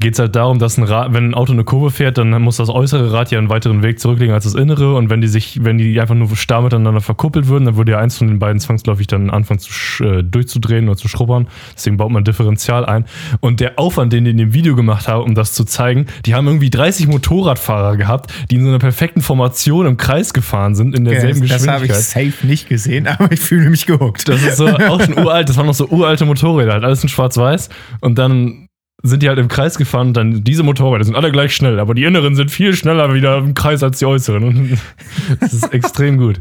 [0.00, 2.58] geht es halt darum, dass ein Rad, wenn ein Auto eine Kurve fährt, dann muss
[2.58, 5.64] das äußere Rad ja einen weiteren Weg zurücklegen als das innere und wenn die sich,
[5.64, 8.60] wenn die einfach nur starr miteinander verkuppelt würden, dann würde ja eins von den beiden
[8.60, 11.48] zwangsläufig dann anfangen zu äh, durchzudrehen oder zu schrubbern.
[11.74, 13.06] Deswegen baut man Differential ein.
[13.40, 16.36] Und der Aufwand, den die in dem Video gemacht haben, um das zu zeigen, die
[16.36, 20.94] haben irgendwie 30 Motorradfahrer gehabt, die in so einer perfekten Formation im Kreis gefahren sind,
[20.94, 22.34] in derselben das das habe ich Geschwindigkeit.
[22.34, 24.28] safe nicht gesehen, aber ich fühle mich gehuckt.
[24.28, 27.08] Das ist so auch schon uralt, das waren noch so uralte Motorräder, halt alles in
[27.08, 27.68] schwarz-weiß.
[28.00, 28.67] Und dann
[29.02, 31.94] sind die halt im Kreis gefahren und dann diese Motorräder sind alle gleich schnell, aber
[31.94, 34.42] die inneren sind viel schneller wieder im Kreis als die äußeren.
[34.42, 34.78] Und
[35.40, 36.40] das ist extrem gut.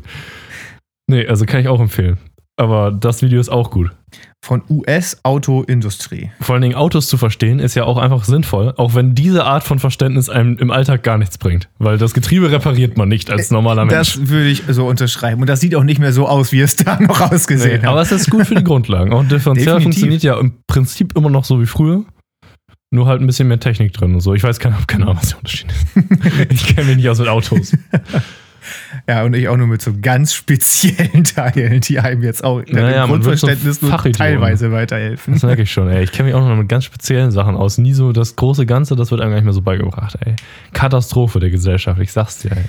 [1.08, 2.18] Nee, also kann ich auch empfehlen.
[2.60, 3.92] Aber das Video ist auch gut.
[4.44, 6.32] Von US-Autoindustrie.
[6.40, 9.64] Vor allen Dingen Autos zu verstehen ist ja auch einfach sinnvoll, auch wenn diese Art
[9.64, 11.70] von Verständnis einem im Alltag gar nichts bringt.
[11.78, 14.16] Weil das Getriebe repariert man nicht als normaler Mensch.
[14.16, 15.42] Das würde ich so unterschreiben.
[15.42, 18.00] Und das sieht auch nicht mehr so aus, wie es da noch ausgesehen Nee, aber
[18.00, 18.08] hat.
[18.08, 19.14] es ist gut für die Grundlagen.
[19.14, 19.84] Auch Differential Definitiv.
[19.84, 22.04] funktioniert ja im Prinzip immer noch so wie früher.
[22.98, 24.34] Nur halt ein bisschen mehr Technik drin und so.
[24.34, 26.50] Ich weiß keine, keine Ahnung, was der Unterschied ist.
[26.50, 27.78] ich kenne mich nicht aus mit Autos.
[29.08, 32.74] Ja, und ich auch nur mit so ganz speziellen Teilen, die einem jetzt auch in
[32.74, 35.36] Naja, dem wird so Grundverständnis nur teilweise weiterhelfen.
[35.36, 36.04] Das merke ich schon, ey.
[36.04, 37.78] Ich kenne mich auch noch mit ganz speziellen Sachen aus.
[37.78, 40.36] Nie so das große Ganze, das wird einem gar nicht mehr so beigebracht, ey.
[40.74, 42.64] Katastrophe der Gesellschaft, ich sag's dir, ey.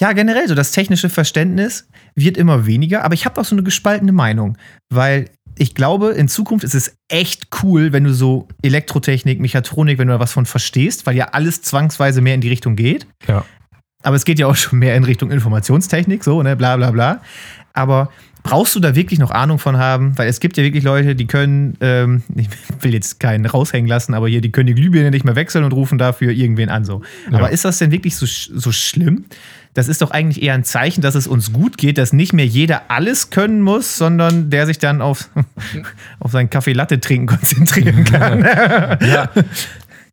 [0.00, 3.62] Ja, generell, so das technische Verständnis wird immer weniger, aber ich habe auch so eine
[3.62, 4.58] gespaltene Meinung,
[4.92, 5.26] weil
[5.60, 10.14] ich glaube, in Zukunft ist es echt cool, wenn du so Elektrotechnik, Mechatronik, wenn du
[10.14, 13.06] da was von verstehst, weil ja alles zwangsweise mehr in die Richtung geht.
[13.28, 13.44] Ja.
[14.02, 17.20] Aber es geht ja auch schon mehr in Richtung Informationstechnik, so, ne, bla bla bla.
[17.74, 18.10] Aber
[18.42, 20.16] brauchst du da wirklich noch Ahnung von haben?
[20.16, 22.48] Weil es gibt ja wirklich Leute, die können, ähm, ich
[22.80, 25.72] will jetzt keinen raushängen lassen, aber hier, die können die Glühbirne nicht mehr wechseln und
[25.72, 27.02] rufen dafür irgendwen an, so.
[27.28, 27.46] Aber Ja.
[27.48, 29.26] ist das denn wirklich so, so schlimm?
[29.74, 32.46] Das ist doch eigentlich eher ein Zeichen, dass es uns gut geht, dass nicht mehr
[32.46, 35.28] jeder alles können muss, sondern der sich dann auf,
[36.18, 38.40] auf seinen Kaffee Latte trinken konzentrieren kann.
[38.42, 39.30] Ja.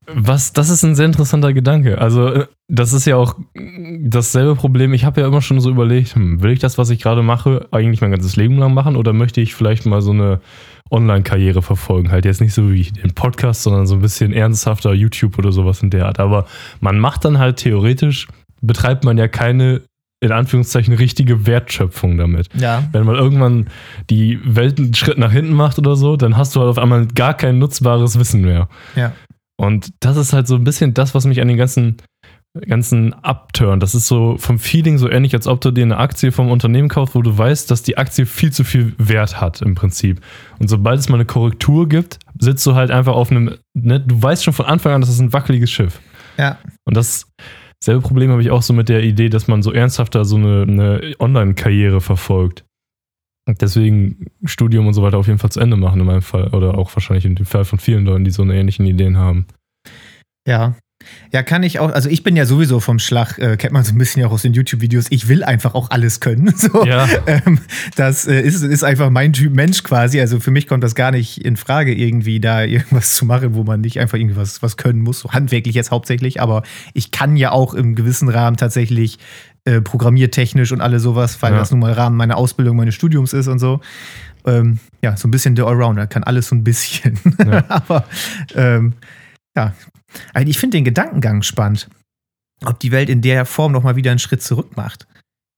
[0.10, 2.00] Was, das ist ein sehr interessanter Gedanke.
[2.00, 3.36] Also, äh, das ist ja auch
[4.00, 4.94] dasselbe Problem.
[4.94, 7.68] Ich habe ja immer schon so überlegt, hm, will ich das, was ich gerade mache,
[7.72, 10.40] eigentlich mein ganzes Leben lang machen oder möchte ich vielleicht mal so eine
[10.90, 12.10] Online-Karriere verfolgen?
[12.10, 15.84] Halt jetzt nicht so wie den Podcast, sondern so ein bisschen ernsthafter YouTube oder sowas
[15.84, 16.20] in der Art.
[16.20, 16.46] Aber
[16.80, 18.28] man macht dann halt theoretisch,
[18.62, 19.82] betreibt man ja keine,
[20.20, 22.50] in Anführungszeichen, richtige Wertschöpfung damit.
[22.56, 22.84] ja.
[22.92, 23.68] Wenn man irgendwann
[24.10, 27.06] die Welt einen Schritt nach hinten macht oder so, dann hast du halt auf einmal
[27.08, 28.68] gar kein nutzbares Wissen mehr.
[28.96, 29.14] Ja.
[29.60, 31.98] Und das ist halt so ein bisschen das, was mich an den ganzen,
[32.68, 33.82] ganzen abturnt.
[33.82, 36.90] Das ist so vom Feeling so ähnlich, als ob du dir eine Aktie vom Unternehmen
[36.90, 40.22] kaufst, wo du weißt, dass die Aktie viel zu viel Wert hat im Prinzip.
[40.60, 44.22] Und sobald es mal eine Korrektur gibt, sitzt du halt einfach auf einem, ne, du
[44.22, 46.00] weißt schon von Anfang an, das ist ein wackeliges Schiff.
[46.38, 46.58] Ja.
[46.86, 47.28] Und das
[47.84, 50.64] selbe Problem habe ich auch so mit der Idee, dass man so ernsthafter so eine,
[50.64, 52.66] eine Online-Karriere verfolgt.
[53.62, 56.50] Deswegen Studium und so weiter auf jeden Fall zu Ende machen in meinem Fall.
[56.50, 59.48] Oder auch wahrscheinlich in dem Fall von vielen Leuten, die so eine ähnlichen Ideen haben.
[60.46, 60.76] Ja.
[61.32, 61.92] Ja, kann ich auch.
[61.92, 64.32] Also ich bin ja sowieso vom Schlag, äh, kennt man so ein bisschen ja auch
[64.32, 65.08] aus den YouTube-Videos.
[65.10, 66.54] Ich will einfach auch alles können.
[66.58, 66.86] So.
[66.86, 67.08] Ja.
[67.28, 67.60] Ähm,
[67.96, 70.20] das äh, ist, ist einfach mein Typ Mensch quasi.
[70.20, 73.64] Also für mich kommt das gar nicht in Frage, irgendwie da irgendwas zu machen, wo
[73.64, 75.20] man nicht einfach irgendwas was können muss.
[75.20, 76.42] So handwerklich jetzt hauptsächlich.
[76.42, 79.20] Aber ich kann ja auch im gewissen Rahmen tatsächlich
[79.66, 81.60] äh, programmiertechnisch und alles sowas, weil Ja.
[81.60, 83.82] das nun mal Rahmen meiner Ausbildung, meines Studiums ist und so.
[84.46, 87.20] Ähm, ja, so ein bisschen der Allrounder, kann alles so ein bisschen.
[87.46, 87.66] Ja.
[87.70, 88.06] Aber
[88.56, 88.94] ähm,
[89.58, 89.74] ja,
[90.34, 91.90] also ich finde den Gedankengang spannend,
[92.66, 95.08] ob die Welt in der Form noch mal wieder einen Schritt zurück macht.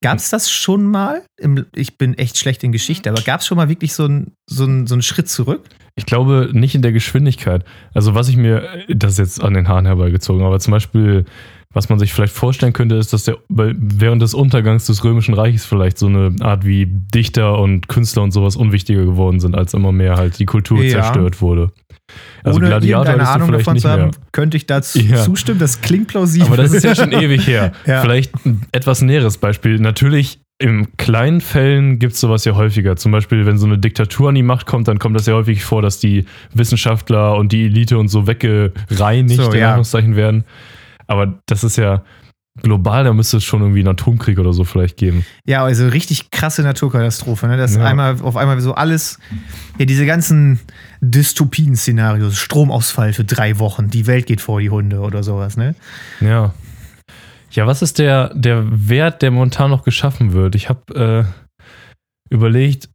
[0.01, 1.23] Gab es das schon mal?
[1.39, 4.31] Im, ich bin echt schlecht in Geschichte, aber gab es schon mal wirklich so einen
[4.49, 5.67] so einen- so einen Schritt zurück?
[5.95, 7.65] Ich glaube nicht in der Geschwindigkeit.
[7.93, 11.25] Also was ich mir, das ist jetzt an den Haaren herbeigezogen, aber zum Beispiel,
[11.73, 15.65] was man sich vielleicht vorstellen könnte, ist, dass der während des Untergangs des Römischen Reiches
[15.65, 19.91] vielleicht so eine Art wie Dichter und Künstler und sowas unwichtiger geworden sind, als immer
[19.91, 21.01] mehr halt die Kultur Ja.
[21.01, 21.71] zerstört wurde.
[22.43, 24.11] Also Ohne Gladiator irgendeine Ahnung davon zu haben, mehr.
[24.31, 25.17] könnte ich dazu Ja.
[25.17, 25.59] zustimmen.
[25.59, 26.47] Das klingt plausibel.
[26.47, 27.71] Aber das ist ja schon ewig her.
[27.85, 28.01] Ja.
[28.01, 29.79] Vielleicht ein etwas näheres Beispiel.
[29.79, 32.95] Natürlich, in kleinen Fällen gibt es sowas ja häufiger.
[32.97, 35.63] Zum Beispiel, wenn so eine Diktatur an die Macht kommt, dann kommt das ja häufig
[35.63, 39.67] vor, dass die Wissenschaftler und die Elite und so weggereinigt, So, in ja.
[39.69, 40.43] Anführungszeichen, werden.
[41.07, 42.03] Aber das ist ja
[42.61, 45.25] global, da müsste es schon irgendwie einen Atomkrieg oder so vielleicht geben.
[45.45, 47.57] Ja, also richtig krasse Naturkatastrophe, ne?
[47.57, 47.85] Dass Ja.
[47.85, 49.19] einmal auf einmal so alles,
[49.77, 50.59] ja, diese ganzen
[51.01, 55.75] Dystopien-Szenarios, Stromausfall für drei Wochen, die Welt geht vor die Hunde oder sowas, ne?
[56.21, 56.53] Ja.
[57.51, 60.53] Ja, was ist der, der Wert, der momentan noch geschaffen wird?
[60.55, 62.89] Ich habe äh, überlegt,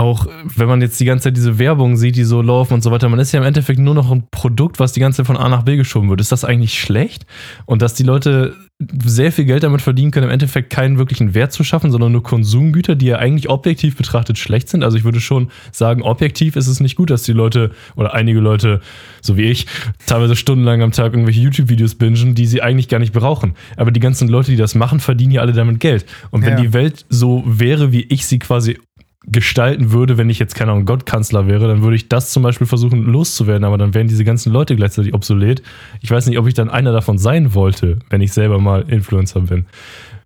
[0.00, 2.90] auch wenn man jetzt die ganze Zeit diese Werbung sieht, die so laufen und so
[2.90, 5.36] weiter, man ist ja im Endeffekt nur noch ein Produkt, was die ganze Zeit von
[5.36, 6.22] A nach B geschoben wird.
[6.22, 7.26] Ist das eigentlich schlecht?
[7.66, 8.56] Und dass die Leute
[9.04, 12.22] sehr viel Geld damit verdienen können, im Endeffekt keinen wirklichen Wert zu schaffen, sondern nur
[12.22, 14.82] Konsumgüter, die ja eigentlich objektiv betrachtet schlecht sind.
[14.82, 18.40] Also ich würde schon sagen, objektiv ist es nicht gut, dass die Leute oder einige
[18.40, 18.80] Leute,
[19.20, 19.66] so wie ich,
[20.06, 23.52] teilweise stundenlang am Tag irgendwelche YouTube-Videos bingen, die sie eigentlich gar nicht brauchen.
[23.76, 26.06] Aber die ganzen Leute, die das machen, verdienen ja alle damit Geld.
[26.30, 26.60] Und wenn Ja.
[26.62, 28.78] die Welt so wäre, wie ich sie quasi
[29.26, 32.66] gestalten würde, wenn ich jetzt, keine Ahnung, Gottkanzler wäre, dann würde ich das zum Beispiel
[32.66, 35.62] versuchen loszuwerden, aber dann wären diese ganzen Leute gleichzeitig obsolet.
[36.00, 39.40] Ich weiß nicht, ob ich dann einer davon sein wollte, wenn ich selber mal Influencer
[39.42, 39.66] bin.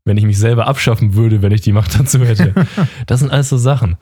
[0.05, 2.55] Wenn ich mich selber abschaffen würde, wenn ich die Macht dazu hätte.
[3.07, 3.97] das sind alles so Sachen.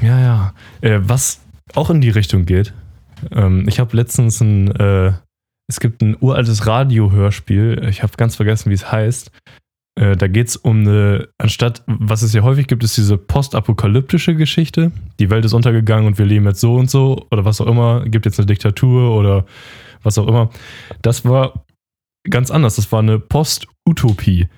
[0.00, 0.54] Ja, ja.
[0.80, 1.40] Äh, was
[1.74, 2.72] auch in die Richtung geht.
[3.30, 5.12] Ähm, ich habe letztens ein, äh,
[5.68, 9.30] es gibt ein uraltes Radiohörspiel, ich habe ganz vergessen, wie es heißt.
[9.94, 14.34] Äh, da geht es um eine, anstatt, was es ja häufig gibt, ist diese postapokalyptische
[14.34, 14.92] Geschichte.
[15.20, 18.04] Die Welt ist untergegangen und wir leben jetzt so und so oder was auch immer,
[18.06, 19.44] gibt jetzt eine Diktatur oder
[20.02, 20.50] was auch immer.
[21.02, 21.64] Das war
[22.28, 22.76] ganz anders.
[22.76, 24.48] Das war eine Post-Utopie.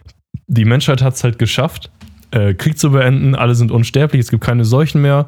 [0.46, 1.90] Die Menschheit hat es halt geschafft,
[2.30, 5.26] äh, Krieg zu beenden, alle sind unsterblich, es gibt keine Seuchen mehr.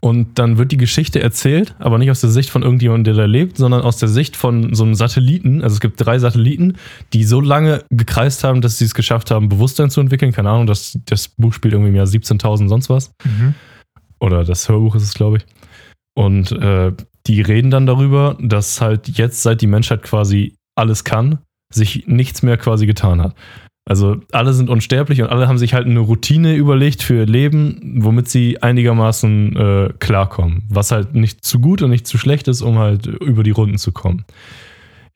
[0.00, 3.26] Und dann wird die Geschichte erzählt, aber nicht aus der Sicht von irgendjemandem, der da
[3.26, 5.62] lebt, sondern aus der Sicht von so einem Satelliten.
[5.62, 6.76] Also es gibt drei Satelliten,
[7.12, 10.30] die so lange gekreist haben, dass sie es geschafft haben, Bewusstsein zu entwickeln.
[10.32, 13.10] Keine Ahnung, das, das Buch spielt irgendwie im Jahr 17.000 sonst was.
[13.24, 13.54] Mhm.
[14.20, 15.46] Oder das Hörbuch ist es, glaube ich.
[16.16, 16.92] Und äh,
[17.26, 21.38] die reden dann darüber, dass halt jetzt, seit die Menschheit quasi alles kann,
[21.72, 23.34] sich nichts mehr quasi getan hat.
[23.88, 27.94] Also alle sind unsterblich und alle haben sich halt eine Routine überlegt für ihr Leben,
[28.02, 30.64] womit sie einigermaßen äh, klarkommen.
[30.68, 33.78] Was halt nicht zu gut und nicht zu schlecht ist, um halt über die Runden
[33.78, 34.26] zu kommen.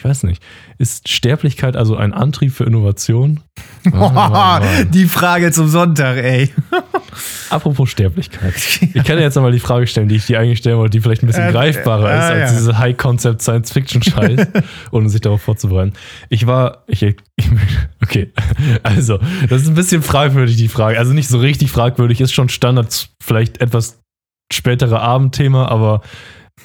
[0.03, 0.43] Ich weiß nicht.
[0.79, 3.39] Ist Sterblichkeit also ein Antrieb für Innovation?
[3.85, 4.91] Mann, Mann, Mann.
[4.91, 6.51] Die Frage zum Sonntag, ey.
[7.51, 8.53] Apropos Sterblichkeit.
[8.95, 11.01] Ich kann dir jetzt nochmal die Frage stellen, die ich dir eigentlich stellen wollte, die
[11.01, 12.59] vielleicht ein bisschen Äh, greifbarer äh, ist als ja.
[12.59, 14.49] diese High-Concept-Science-Fiction-Scheiß,
[14.91, 15.93] ohne sich darauf vorzubereiten.
[16.29, 17.17] Ich war, ich, ich,
[18.03, 18.33] okay,
[18.83, 20.99] also, das ist ein bisschen fragwürdig, die Frage.
[20.99, 24.01] Also nicht so richtig fragwürdig, ist schon Standard, vielleicht etwas
[24.53, 26.03] spätere Abendthema, aber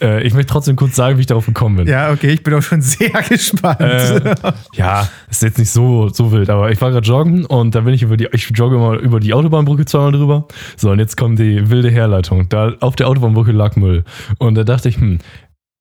[0.01, 1.88] äh, ich möchte trotzdem kurz sagen, wie ich darauf gekommen bin.
[1.88, 3.81] Ja, okay, ich bin auch schon sehr gespannt.
[3.81, 4.36] Äh,
[4.73, 7.93] ja, ist jetzt nicht so, so wild, aber ich war gerade joggen und da bin
[7.93, 10.47] ich über die, ich jogge immer über die Autobahnbrücke zweimal drüber.
[10.75, 12.49] So, und jetzt kommt die wilde Herleitung.
[12.49, 14.03] Da auf der Autobahnbrücke lag Müll.
[14.39, 15.19] Und da dachte ich, hm,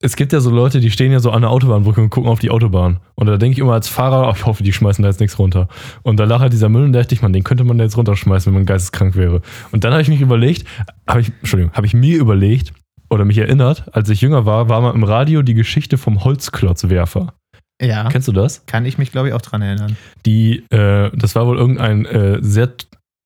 [0.00, 2.38] es gibt ja so Leute, die stehen ja so an der Autobahnbrücke und gucken auf
[2.38, 3.00] die Autobahn.
[3.14, 5.38] Und da denke ich immer als Fahrer, ach, ich hoffe, die schmeißen da jetzt nichts
[5.38, 5.68] runter.
[6.02, 7.84] Und da lag halt dieser Müll und da dachte ich, man, den könnte man da
[7.84, 9.40] jetzt runterschmeißen, wenn man geisteskrank wäre.
[9.72, 10.66] Und dann habe ich mich überlegt,
[11.08, 12.74] habe ich, Entschuldigung, habe ich mir überlegt
[13.08, 17.34] oder mich erinnert, als ich jünger war, war mal im Radio die Geschichte vom Holzklotzwerfer.
[17.80, 18.64] ja, Kennst du das?
[18.66, 19.96] kann ich mich, glaube ich, auch dran erinnern.
[20.24, 22.72] die, äh, das war wohl irgendein äh, sehr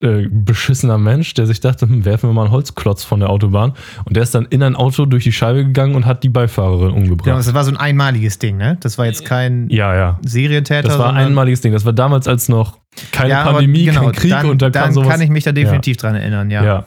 [0.03, 3.75] äh, beschissener Mensch, der sich dachte, hm, werfen wir mal einen Holzklotz von der Autobahn.
[4.07, 6.93] Und der ist dann in ein Auto durch die Scheibe gegangen und hat die Beifahrerin
[6.93, 7.27] umgebracht.
[7.27, 8.79] Genau, das war so ein einmaliges Ding, ne?
[8.81, 10.19] Das war jetzt kein ja, ja.
[10.25, 10.89] Serientäter.
[10.89, 11.75] Das war ein einmaliges Ding.
[11.75, 12.79] Das war damals, als noch
[13.13, 15.09] keine ja, Pandemie, genau, kein Krieg dann, und da dann kam sowas.
[15.11, 16.65] kann ich mich da definitiv dran erinnern, ja.
[16.65, 16.87] Ja.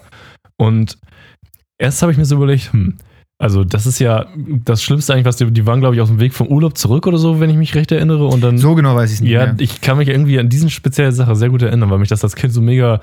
[0.58, 0.98] Und
[1.84, 2.96] erst habe ich mir so überlegt, hm,
[3.38, 4.28] also das ist ja
[4.64, 7.08] das Schlimmste eigentlich, was die, die waren, glaube ich, auf dem Weg vom Urlaub zurück
[7.08, 8.26] oder so, wenn ich mich recht erinnere.
[8.28, 9.56] Und dann, So genau weiß ich es nicht ja, mehr.
[9.60, 12.36] ich kann mich irgendwie an diese spezielle Sache sehr gut erinnern, weil mich das als
[12.36, 13.02] Kind so mega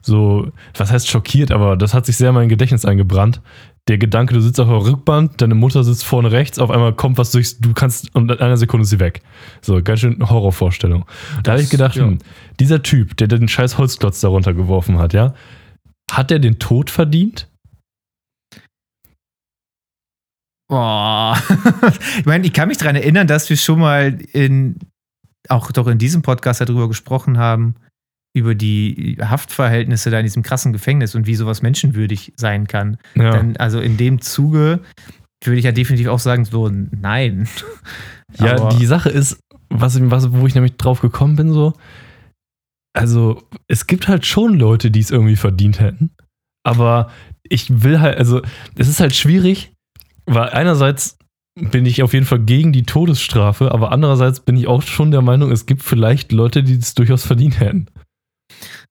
[0.00, 3.40] so, was heißt schockiert, aber das hat sich sehr in mein Gedächtnis eingebrannt.
[3.86, 7.18] Der Gedanke, du sitzt auf der Rückbahn, deine Mutter sitzt vorne rechts, auf einmal kommt
[7.18, 9.20] was durchs, du kannst, und in einer Sekunde ist sie weg.
[9.60, 11.04] So, ganz schön Horrorvorstellung.
[11.42, 12.04] Da habe ich gedacht, ja.
[12.04, 12.18] hm,
[12.58, 15.34] dieser Typ, der den scheiß Holzklotz darunter geworfen hat, ja,
[16.10, 17.48] hat er den Tod verdient?
[20.72, 21.36] Boah.
[22.18, 24.78] ich meine, ich kann mich daran erinnern, dass wir schon mal in,
[25.50, 27.74] auch doch in diesem Podcast darüber gesprochen haben,
[28.34, 32.96] über die Haftverhältnisse da in diesem krassen Gefängnis und wie sowas menschenwürdig sein kann.
[33.16, 33.32] Ja.
[33.32, 34.80] Dann, also in dem Zuge
[35.44, 37.46] würde ich ja definitiv auch sagen, so nein.
[38.38, 41.74] Ja, Aber- die Sache ist, was, was, wo ich nämlich drauf gekommen bin, so,
[42.94, 46.14] also es gibt halt schon Leute, die es irgendwie verdient hätten,
[46.64, 47.10] aber
[47.42, 48.40] ich will halt, also
[48.74, 49.71] es ist halt schwierig,
[50.26, 51.18] weil einerseits
[51.54, 55.22] bin ich auf jeden Fall gegen die Todesstrafe, aber andererseits bin ich auch schon der
[55.22, 57.86] Meinung, es gibt vielleicht Leute, die es durchaus verdient hätten.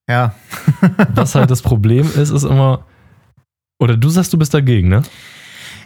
[0.07, 0.35] Ja.
[1.15, 2.85] Was halt das Problem ist, ist immer,
[3.79, 5.01] oder du sagst, du bist dagegen, ne?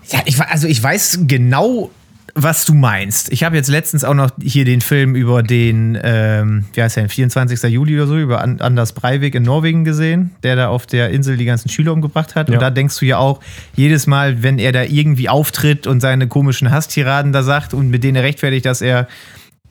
[0.09, 1.91] Ja, ich, also ich weiß genau,
[2.37, 3.31] was du meinst.
[3.31, 7.07] Ich habe jetzt letztens auch noch hier den Film über den, ähm, wie heißt der,
[7.07, 7.63] 24.
[7.71, 11.37] Juli oder so, über An Anders Breivik in Norwegen gesehen, der da auf der Insel
[11.37, 12.49] die ganzen Schüler umgebracht hat.
[12.49, 12.55] Ja.
[12.55, 13.39] Und da denkst du ja auch,
[13.75, 18.03] jedes Mal, wenn er da irgendwie auftritt und seine komischen Hasstiraden da sagt und mit
[18.03, 19.07] denen er rechtfertigt, dass er,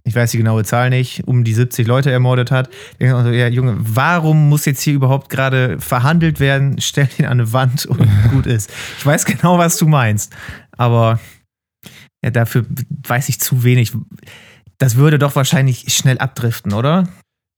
[0.05, 3.25] ich weiß die genaue Zahl nicht, um die 70 Leute ermordet hat, denke ich auch
[3.25, 6.81] so, ja, Junge, warum muss jetzt hier überhaupt gerade verhandelt werden?
[6.81, 8.73] Stell ihn an eine Wand und gut ist.
[8.97, 10.33] Ich weiß genau, was du meinst.
[10.79, 11.21] Aber
[12.25, 12.65] ja, dafür
[13.07, 13.93] weiß ich zu wenig.
[14.79, 17.05] Das würde doch wahrscheinlich schnell abdriften, oder?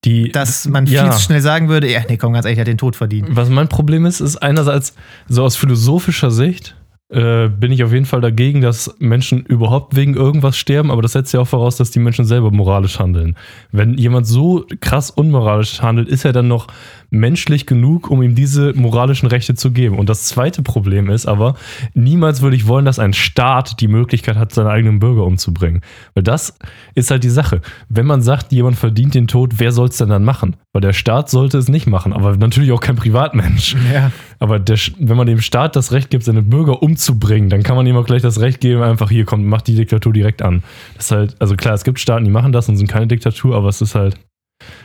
[0.05, 1.05] Die, Dass man Ja.
[1.05, 3.29] viel zu schnell sagen würde, ja, nee, komm, ganz ehrlich, er hat den Tod verdient.
[3.31, 4.95] Was mein Problem ist, ist einerseits
[5.29, 6.77] so aus philosophischer Sicht
[7.09, 11.13] äh, bin ich auf jeden Fall dagegen, dass Menschen überhaupt wegen irgendwas sterben, aber das
[11.13, 13.37] setzt ja auch voraus, dass die Menschen selber moralisch handeln.
[13.71, 16.67] Wenn jemand so krass unmoralisch handelt, ist er dann noch
[17.11, 19.99] menschlich genug, um ihm diese moralischen Rechte zu geben.
[19.99, 21.55] Und das zweite Problem ist aber,
[21.95, 25.83] niemals würde ich wollen, dass ein Staat die Möglichkeit hat, seine eigenen Bürger umzubringen.
[26.15, 26.59] Weil das
[26.95, 27.61] ist halt die Sache.
[27.89, 30.57] Wenn man sagt, jemand verdient den Tod, wer soll es denn dann machen?
[30.73, 33.77] Weil der Staat sollte es nicht machen, aber natürlich auch kein Privatmensch.
[33.93, 34.11] Ja.
[34.39, 37.87] Aber der, wenn man dem Staat das Recht gibt, seine Bürger umzubringen, dann kann man
[37.87, 40.63] ihm auch gleich das Recht geben, einfach hier kommt, macht die Diktatur direkt an.
[40.97, 43.57] Das ist halt, also klar, es gibt Staaten, die machen das und sind keine Diktatur,
[43.57, 44.19] aber es ist halt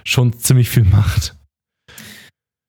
[0.03, 1.35] schon ziemlich viel Macht.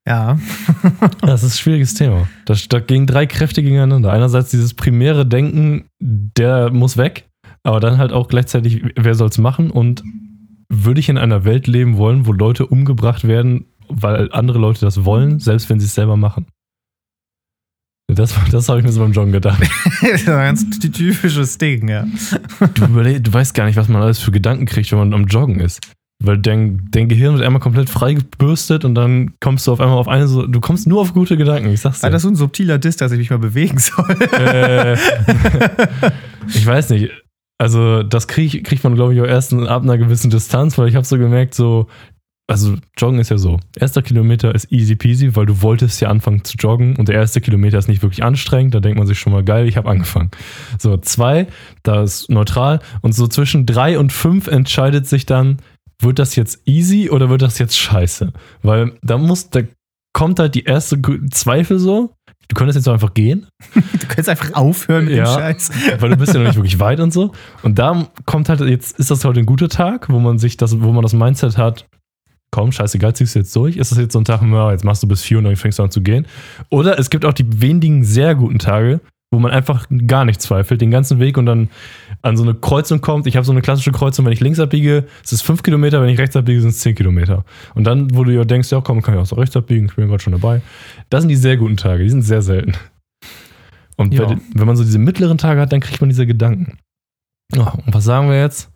[0.08, 0.38] Ja.
[1.20, 2.28] Das ist ein schwieriges Thema.
[2.44, 4.12] Da, da gehen drei Kräfte gegeneinander.
[4.12, 7.28] Einerseits dieses primäre Denken, der muss weg,
[7.62, 9.70] aber dann halt auch gleichzeitig, wer soll es machen?
[9.70, 10.02] Und
[10.68, 15.04] würde ich in einer Welt leben wollen, wo Leute umgebracht werden, weil andere Leute das
[15.04, 16.46] wollen, selbst wenn sie es selber machen?
[18.08, 19.62] Das, das habe ich mir so beim Joggen gedacht.
[20.02, 22.06] das ist ein ganz ty- typisches Ding, ja.
[22.74, 25.26] Du, überleg, du weißt gar nicht, was man alles für Gedanken kriegt, wenn man am
[25.26, 25.80] Joggen ist.
[26.24, 30.08] Weil dein, dein Gehirn wird einmal komplett freigebürstet und dann kommst du auf einmal auf
[30.08, 32.04] eine so, du kommst nur auf gute Gedanken, ich sag's dir.
[32.04, 34.16] War das so ein subtiler Diss, dass ich mich mal bewegen soll?
[34.32, 34.94] äh,
[36.48, 37.10] ich weiß nicht.
[37.58, 40.96] Also, das krieg, kriegt man, glaube ich, auch erst ab einer gewissen Distanz, weil ich
[40.96, 41.86] habe so gemerkt, so,
[42.48, 43.58] also Joggen ist ja so.
[43.78, 47.40] Erster Kilometer ist easy peasy, weil du wolltest ja anfangen zu joggen und der erste
[47.40, 48.74] Kilometer ist nicht wirklich anstrengend.
[48.74, 50.30] Da denkt man sich schon mal geil, ich habe angefangen.
[50.78, 51.46] So, zwei,
[51.82, 55.58] da ist neutral und so zwischen drei und fünf entscheidet sich dann,
[56.02, 58.32] wird das jetzt easy oder wird das jetzt scheiße?
[58.62, 59.60] Weil da muss, da
[60.12, 62.14] kommt halt die erste Zweifel so.
[62.48, 65.24] Du könntest jetzt so einfach gehen, Du kannst einfach aufhören mit Ja.
[65.24, 65.70] dem Scheiß.
[66.00, 67.32] weil du bist ja noch nicht wirklich weit und so.
[67.62, 70.80] Und da kommt halt, jetzt ist das heute ein guter Tag, wo man sich das,
[70.82, 71.86] wo man das Mindset hat,
[72.50, 73.76] komm, scheißegal, ziehst du jetzt durch.
[73.78, 75.78] Ist das jetzt so ein Tag, ja, jetzt machst du bis vier und dann fängst
[75.78, 76.26] du an zu gehen.
[76.68, 79.00] Oder es gibt auch die wenigen sehr guten Tage,
[79.32, 81.70] wo man einfach gar nicht zweifelt, den ganzen Weg und dann
[82.22, 83.26] an so eine Kreuzung kommt.
[83.26, 86.08] Ich habe so eine klassische Kreuzung, wenn ich links abbiege, es ist fünf Kilometer, wenn
[86.08, 87.44] ich rechts abbiege, sind es zehn Kilometer.
[87.74, 89.96] Und dann, wo du ja denkst, ja komm, kann ich auch so rechts abbiegen, ich
[89.96, 90.62] bin gerade schon dabei.
[91.10, 92.74] Das sind die sehr guten Tage, die sind sehr selten.
[93.96, 94.36] Und Ja.
[94.54, 96.78] wenn, man so diese mittleren Tage hat, dann kriegt man diese Gedanken.
[97.54, 98.70] Ja, und was sagen wir jetzt?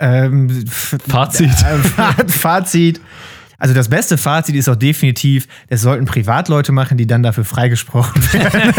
[0.00, 1.50] Ähm, Fazit.
[1.50, 3.00] Fa- Fazit.
[3.60, 8.22] Also das beste Fazit ist auch definitiv, es sollten Privatleute machen, die dann dafür freigesprochen
[8.32, 8.72] werden.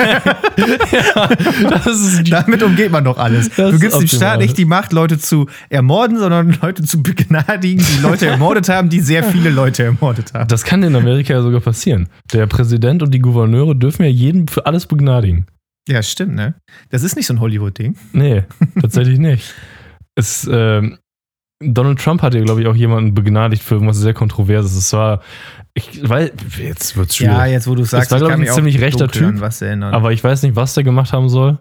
[1.69, 3.49] Das ist Damit umgeht man doch alles.
[3.49, 4.07] Das du gibst dem.
[4.07, 8.89] Staat nicht die Macht, Leute zu ermorden, sondern Leute zu begnadigen, die Leute ermordet haben,
[8.89, 10.47] die sehr viele Leute ermordet haben.
[10.47, 12.07] Das kann in Amerika ja sogar passieren.
[12.31, 15.45] Der Präsident und die Gouverneure dürfen ja jeden für alles begnadigen.
[15.89, 16.53] Ja, stimmt, ne?
[16.89, 17.97] Das ist nicht so ein Hollywood-Ding.
[18.13, 18.43] Nee,
[18.79, 19.53] tatsächlich nicht.
[20.15, 20.97] Es, ähm,
[21.61, 24.75] Donald Trump hat ja, glaube ich, auch jemanden begnadigt für irgendwas sehr Kontroverses.
[24.75, 25.21] Es war,
[25.73, 27.33] ich weil jetzt wird's schwierig.
[27.33, 29.41] Ja, jetzt wo du sagst, war, glaub ich, ein ziemlich rechter Typ.
[29.61, 29.93] erinnern.
[29.93, 31.59] Aber ich weiß nicht, was der gemacht haben soll.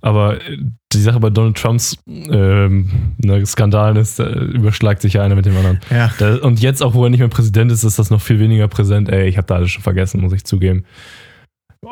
[0.00, 0.58] Aber äh,
[0.92, 5.46] die Sache bei Donald Trumps ähm, ne, Skandalen ist, äh, überschlagt sich ja einer mit
[5.46, 5.80] dem anderen.
[5.90, 6.12] ja.
[6.18, 8.68] Da, und jetzt auch, wo er nicht mehr Präsident ist, ist das noch viel weniger
[8.68, 9.08] präsent.
[9.08, 10.84] Ey, ich habe da alles schon vergessen, muss ich zugeben.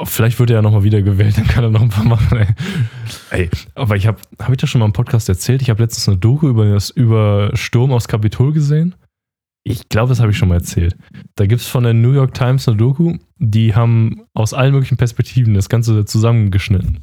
[0.05, 2.39] Vielleicht wird er ja nochmal wiedergewählt, dann kann er noch ein paar machen.
[2.39, 2.47] Ey,
[3.31, 5.63] ey aber ich habe, habe ich das schon mal im Podcast erzählt?
[5.63, 8.95] Ich habe letztens eine Doku über, das, über Sturm aufs Kapitol gesehen.
[9.65, 10.97] Ich glaube, das habe ich schon mal erzählt.
[11.37, 14.97] Da gibt es von der New York Times eine Doku, die haben aus allen möglichen
[14.97, 17.01] Perspektiven das Ganze zusammengeschnitten.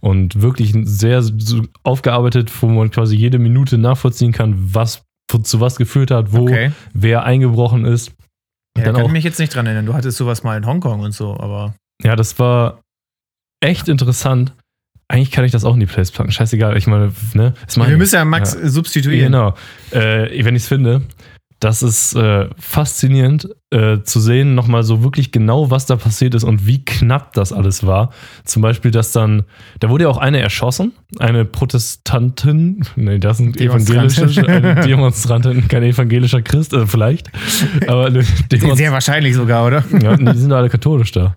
[0.00, 1.24] Und wirklich sehr
[1.82, 5.02] aufgearbeitet, wo man quasi jede Minute nachvollziehen kann, was
[5.44, 6.72] zu was geführt hat, wo Okay.
[6.92, 8.12] wer eingebrochen ist.
[8.76, 9.86] Ja, dann kann auch- ich mich jetzt nicht dran erinnern.
[9.86, 11.74] Du hattest sowas mal in Hongkong und so, aber.
[12.04, 12.80] Ja, das war
[13.60, 14.52] echt interessant.
[15.08, 16.30] Eigentlich kann ich das auch in die Plays packen.
[16.30, 17.54] Scheißegal, ich meine, ne?
[17.66, 19.32] Ist meine, Wir müssen ja Max substituieren.
[19.32, 19.54] Genau.
[19.90, 21.02] Äh, wenn ich es finde,
[21.60, 26.44] das ist äh, faszinierend äh, zu sehen, nochmal so wirklich genau, was da passiert ist
[26.44, 28.10] und wie knapp das alles war.
[28.44, 29.44] Zum Beispiel, dass dann,
[29.80, 33.96] da wurde ja auch eine erschossen, eine Protestantin, nee, das Demonstrantin.
[33.96, 37.30] evangelischer, eine Demonstrantin, kein evangelischer Christ, äh, vielleicht,
[37.86, 38.76] aber Demonstrantin.
[38.76, 39.84] Sehr wahrscheinlich sogar, oder?
[40.02, 41.36] Ja, die sind alle katholisch da.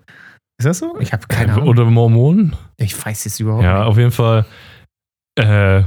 [0.58, 0.96] Ist das so?
[1.00, 1.68] Ich habe keine Ahnung.
[1.68, 2.56] Oder Mormonen.
[2.76, 4.44] Ich weiß jetzt überhaupt Ja, auf jeden Fall
[5.36, 5.82] äh,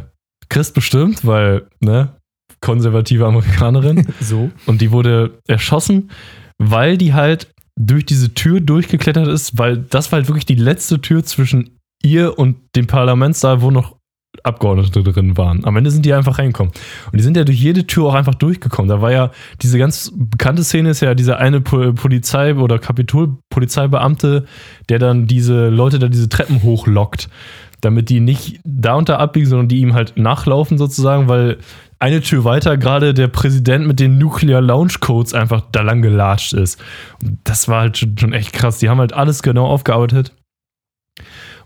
[0.49, 2.15] Christ bestimmt, weil, ne,
[2.61, 3.95] konservative Amerikanerin.
[3.97, 4.09] nicht.
[4.21, 4.49] So.
[4.65, 6.11] und die wurde erschossen,
[6.57, 11.01] weil die halt durch diese Tür durchgeklettert ist, weil das war halt wirklich die letzte
[11.01, 13.97] Tür zwischen ihr und dem Parlamentssaal, wo noch
[14.43, 15.65] Abgeordnete drin waren.
[15.65, 16.73] Am Ende sind die einfach reingekommen.
[17.11, 18.87] Und die sind ja durch jede Tür auch einfach durchgekommen.
[18.89, 24.45] Da war ja diese ganz bekannte Szene ist ja dieser eine Po- Polizei- oder Kapitol-Polizeibeamte,
[24.89, 27.29] der dann diese Leute da diese Treppen hochlockt,
[27.81, 31.57] damit die nicht da und da abbiegen, sondern die ihm halt nachlaufen sozusagen, weil
[31.99, 36.53] eine Tür weiter gerade der Präsident mit den Nuclear Launch Codes einfach da lang gelatscht
[36.53, 36.81] ist.
[37.21, 38.79] Und das war halt schon, schon echt krass.
[38.79, 40.33] Die haben halt alles genau aufgearbeitet.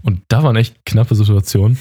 [0.01, 1.77] Und da waren echt knappe Situationen.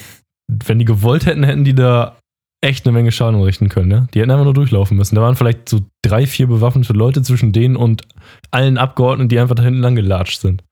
[0.66, 2.16] Wenn die gewollt hätten, hätten die da
[2.60, 3.88] echt eine Menge Schaden richten können.
[3.88, 4.08] Ne?
[4.14, 5.14] Die hätten einfach nur durchlaufen müssen.
[5.14, 8.02] Da waren vielleicht so drei, vier bewaffnete Leute zwischen denen und
[8.50, 10.62] allen Abgeordneten, die einfach da hinten lang gelatscht sind.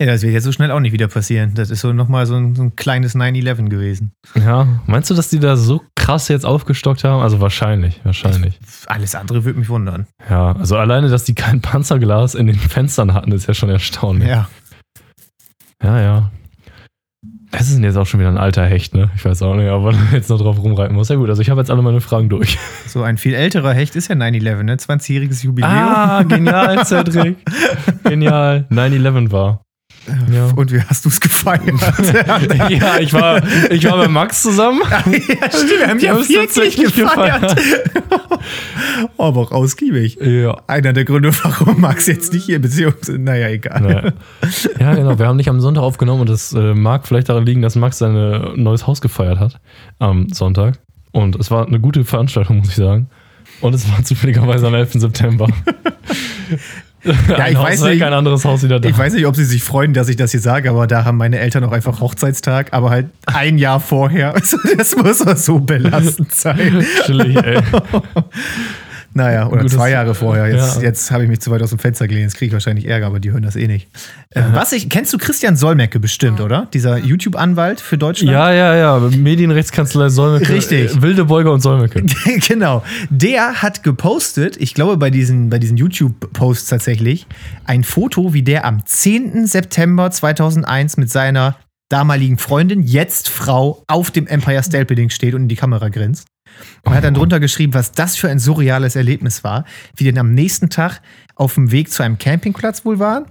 [0.00, 1.54] Ja, das wird jetzt so schnell auch nicht wieder passieren.
[1.54, 4.12] Das ist so nochmal so ein, so ein kleines 9-11 gewesen.
[4.36, 7.20] Ja, meinst du, dass die da so krass jetzt aufgestockt haben?
[7.20, 8.58] Also wahrscheinlich, wahrscheinlich.
[8.86, 10.06] Alles andere würde mich wundern.
[10.30, 14.28] Ja, also alleine, dass die kein Panzerglas in den Fenstern hatten, ist ja schon erstaunlich.
[14.28, 14.48] Ja.
[15.82, 16.30] Ja, ja.
[17.50, 19.10] Das ist jetzt auch schon wieder ein alter Hecht, ne?
[19.16, 21.08] Ich weiß auch nicht, aber jetzt noch drauf rumreiten muss.
[21.08, 22.58] Ja gut, also ich habe jetzt alle meine Fragen durch.
[22.86, 24.76] So ein viel älterer Hecht ist ja 9-11, ne?
[24.76, 25.70] 20-jähriges Jubiläum.
[25.70, 27.36] Ah, genial, Cedric.
[28.04, 28.66] Genial.
[28.70, 29.60] 9-11 war.
[30.32, 30.46] Ja.
[30.56, 31.62] Und wie hast du es gefeiert?
[32.70, 34.80] ja, ich war, ich war bei Max zusammen.
[34.90, 37.56] ja, stimmt, wir haben ja wirklich tatsächlich gefeiert.
[39.16, 40.18] Oh, aber auch ausgiebig.
[40.20, 40.60] Ja.
[40.66, 44.14] Einer der Gründe, warum Max jetzt nicht hier beziehungsweise, naja, egal.
[44.40, 44.50] Ja.
[44.80, 45.18] ja, genau.
[45.18, 47.98] Wir haben nicht am Sonntag aufgenommen und das äh, mag vielleicht daran liegen, dass Max
[47.98, 49.60] sein äh, neues Haus gefeiert hat
[49.98, 50.78] am Sonntag.
[51.12, 53.08] Und es war eine gute Veranstaltung, muss ich sagen.
[53.60, 54.92] Und es war zufälligerweise am 11.
[54.94, 55.48] September.
[57.04, 58.02] Ja, ich Haus weiß weg, nicht.
[58.02, 58.88] Ein anderes Haus wieder da.
[58.88, 61.16] Ich weiß nicht, ob sie sich freuen, dass ich das hier sage, aber da haben
[61.16, 64.34] meine Eltern auch einfach Hochzeitstag, aber halt ein Jahr vorher.
[64.34, 66.84] Also Das muss doch so belastend sein.
[67.04, 67.60] Chillig, ey.
[69.18, 70.46] Naja, oder Gutes- zwei Jahre vorher.
[70.48, 70.82] Jetzt, Ja.
[70.82, 72.24] jetzt habe ich mich zu weit aus dem Fenster gelehnt.
[72.26, 73.88] Jetzt kriege ich wahrscheinlich Ärger, aber die hören das eh nicht.
[74.30, 76.68] Äh, was ich, kennst du Christian Solmecke bestimmt, oder?
[76.72, 78.30] Dieser YouTube-Anwalt für Deutschland?
[78.32, 78.98] Ja, ja, ja.
[79.16, 80.52] Medienrechtskanzlei Solmecke.
[80.52, 80.94] Richtig.
[80.96, 82.02] Äh, Wilde Beuger und Solmecke.
[82.48, 82.82] genau.
[83.10, 87.26] Der hat gepostet, ich glaube bei diesen, bei diesen YouTube-Posts tatsächlich,
[87.64, 89.46] ein Foto, wie der am 10.
[89.46, 91.56] September 2001 mit seiner
[91.90, 96.26] damaligen Freundin, jetzt Frau, auf dem Empire State Building steht und in die Kamera grinst.
[96.84, 99.64] Und hat dann drunter geschrieben, was das für ein surreales Erlebnis war,
[99.96, 101.00] wie denn am nächsten Tag
[101.34, 103.26] auf dem Weg zu einem Campingplatz wohl waren.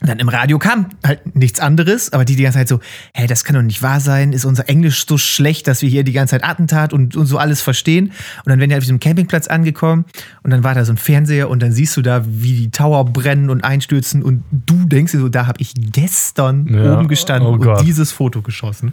[0.00, 2.78] Und dann im Radio kam halt nichts anderes, aber die die ganze Zeit so,
[3.14, 6.04] hä, das kann doch nicht wahr sein, ist unser Englisch so schlecht, dass wir hier
[6.04, 8.12] die ganze Zeit Attentat und, und so alles verstehen.
[8.44, 10.04] Und dann werden die auf diesem Campingplatz angekommen
[10.44, 13.06] und dann war da so ein Fernseher und dann siehst du da, wie die Tower
[13.06, 17.48] brennen und einstürzen und du denkst dir so, da habe ich gestern Ja, oben gestanden
[17.48, 18.92] oh und dieses Foto geschossen.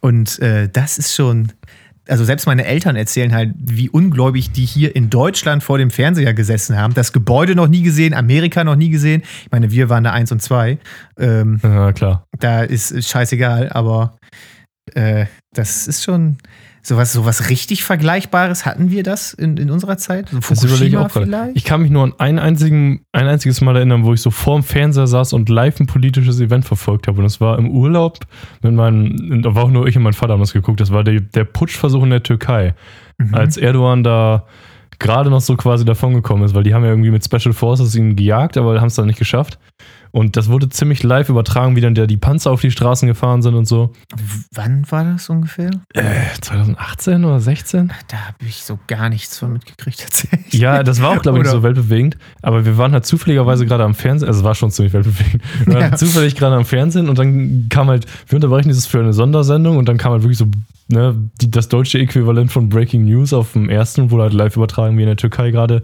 [0.00, 1.52] Und äh, das ist schon,
[2.08, 6.34] also selbst meine Eltern erzählen halt, wie ungläubig die hier in Deutschland vor dem Fernseher
[6.34, 6.94] gesessen haben.
[6.94, 9.22] Das Gebäude noch nie gesehen, Amerika noch nie gesehen.
[9.44, 10.78] Ich meine, wir waren da eins und zwei.
[11.18, 12.24] Ähm, Ja, klar.
[12.38, 14.16] da ist scheißegal, aber
[14.94, 16.36] äh, das ist schon
[16.86, 18.64] sowas, sowas richtig Vergleichbares.
[18.64, 20.28] Hatten wir das in, in unserer Zeit?
[20.28, 21.50] So Das überlege ich auch gerade.
[21.54, 24.62] Ich kann mich nur an ein, einzigen, ein einziges Mal erinnern, wo ich so vorm
[24.62, 27.18] Fernseher saß und live ein politisches Event verfolgt habe.
[27.18, 28.20] Und das war im Urlaub
[28.62, 30.80] mit meinem, da war auch nur ich und mein Vater haben das geguckt.
[30.80, 32.74] Das war der, der Putschversuch in der Türkei.
[33.18, 33.34] Mhm.
[33.34, 34.46] Als Erdogan da
[34.98, 38.16] gerade noch so quasi davongekommen ist, weil die haben ja irgendwie mit Special Forces ihn
[38.16, 39.58] gejagt, aber haben es dann nicht geschafft.
[40.12, 43.42] Und das wurde ziemlich live übertragen, wie dann der die Panzer auf die Straßen gefahren
[43.42, 43.92] sind und so.
[44.54, 45.68] Wann war das ungefähr?
[45.92, 46.02] Äh,
[46.40, 47.92] 2018 oder 16?
[48.08, 50.54] Da habe ich so gar nichts von mitgekriegt tatsächlich.
[50.54, 52.16] Ja, das war auch, glaube ich, so weltbewegend.
[52.40, 55.42] Aber wir waren halt zufälligerweise gerade am Fernsehen, also es war schon ziemlich weltbewegend.
[55.66, 55.96] Wir waren Ja.
[55.96, 59.86] zufällig gerade am Fernsehen und dann kam halt, wir unterbrechen dieses für eine Sondersendung und
[59.86, 60.46] dann kam halt wirklich so,
[60.88, 64.96] ne, die, das deutsche Äquivalent von Breaking News auf dem ersten, wo halt live übertragen,
[64.96, 65.82] wie in der Türkei gerade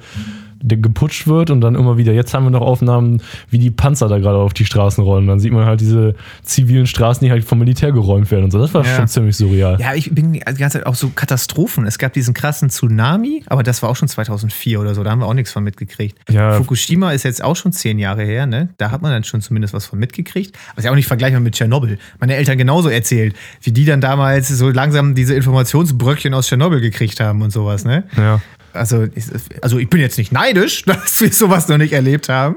[0.65, 4.19] geputscht wird und dann immer wieder, jetzt haben wir noch Aufnahmen, wie die Panzer da
[4.19, 5.27] gerade auf die Straßen rollen.
[5.27, 8.59] Dann sieht man halt diese zivilen Straßen, die halt vom Militär geräumt werden und so.
[8.59, 8.97] Das war Ja.
[8.97, 9.79] schon ziemlich surreal.
[9.81, 11.87] Ja, ich bin die ganze Zeit auch so Katastrophen.
[11.87, 15.03] Es gab diesen krassen Tsunami, aber das war auch schon 2004 oder so.
[15.03, 16.19] Da haben wir auch nichts von mitgekriegt.
[16.31, 16.53] Ja.
[16.53, 18.69] Fukushima ist jetzt auch schon zehn Jahre her, ne?
[18.79, 20.57] Da hat man dann schon zumindest was von mitgekriegt.
[20.71, 21.99] Aber ist ja auch nicht vergleichbar mit Tschernobyl.
[22.21, 27.21] Meine Eltern genauso erzählt, wie die dann damals so langsam diese Informationsbröckchen aus Tschernobyl gekriegt
[27.21, 28.05] haben und sowas, ne?
[28.17, 28.41] Ja.
[28.73, 29.25] Also, ich-
[29.63, 32.57] also ich bin jetzt nicht neidisch, dass wir sowas noch nicht erlebt haben.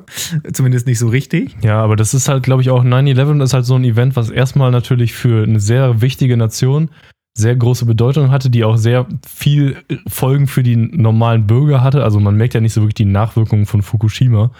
[0.54, 1.56] Zumindest nicht so richtig.
[1.62, 4.30] Ja, aber das ist halt, glaube ich, auch 9-11 ist halt so ein Event, was
[4.30, 6.90] erstmal natürlich für eine sehr wichtige Nation
[7.38, 9.78] sehr große Bedeutung hatte, die auch sehr viel
[10.08, 12.04] Folgen für die normalen Bürger hatte.
[12.04, 14.52] Also man merkt ja nicht so wirklich die Nachwirkungen von Fukushima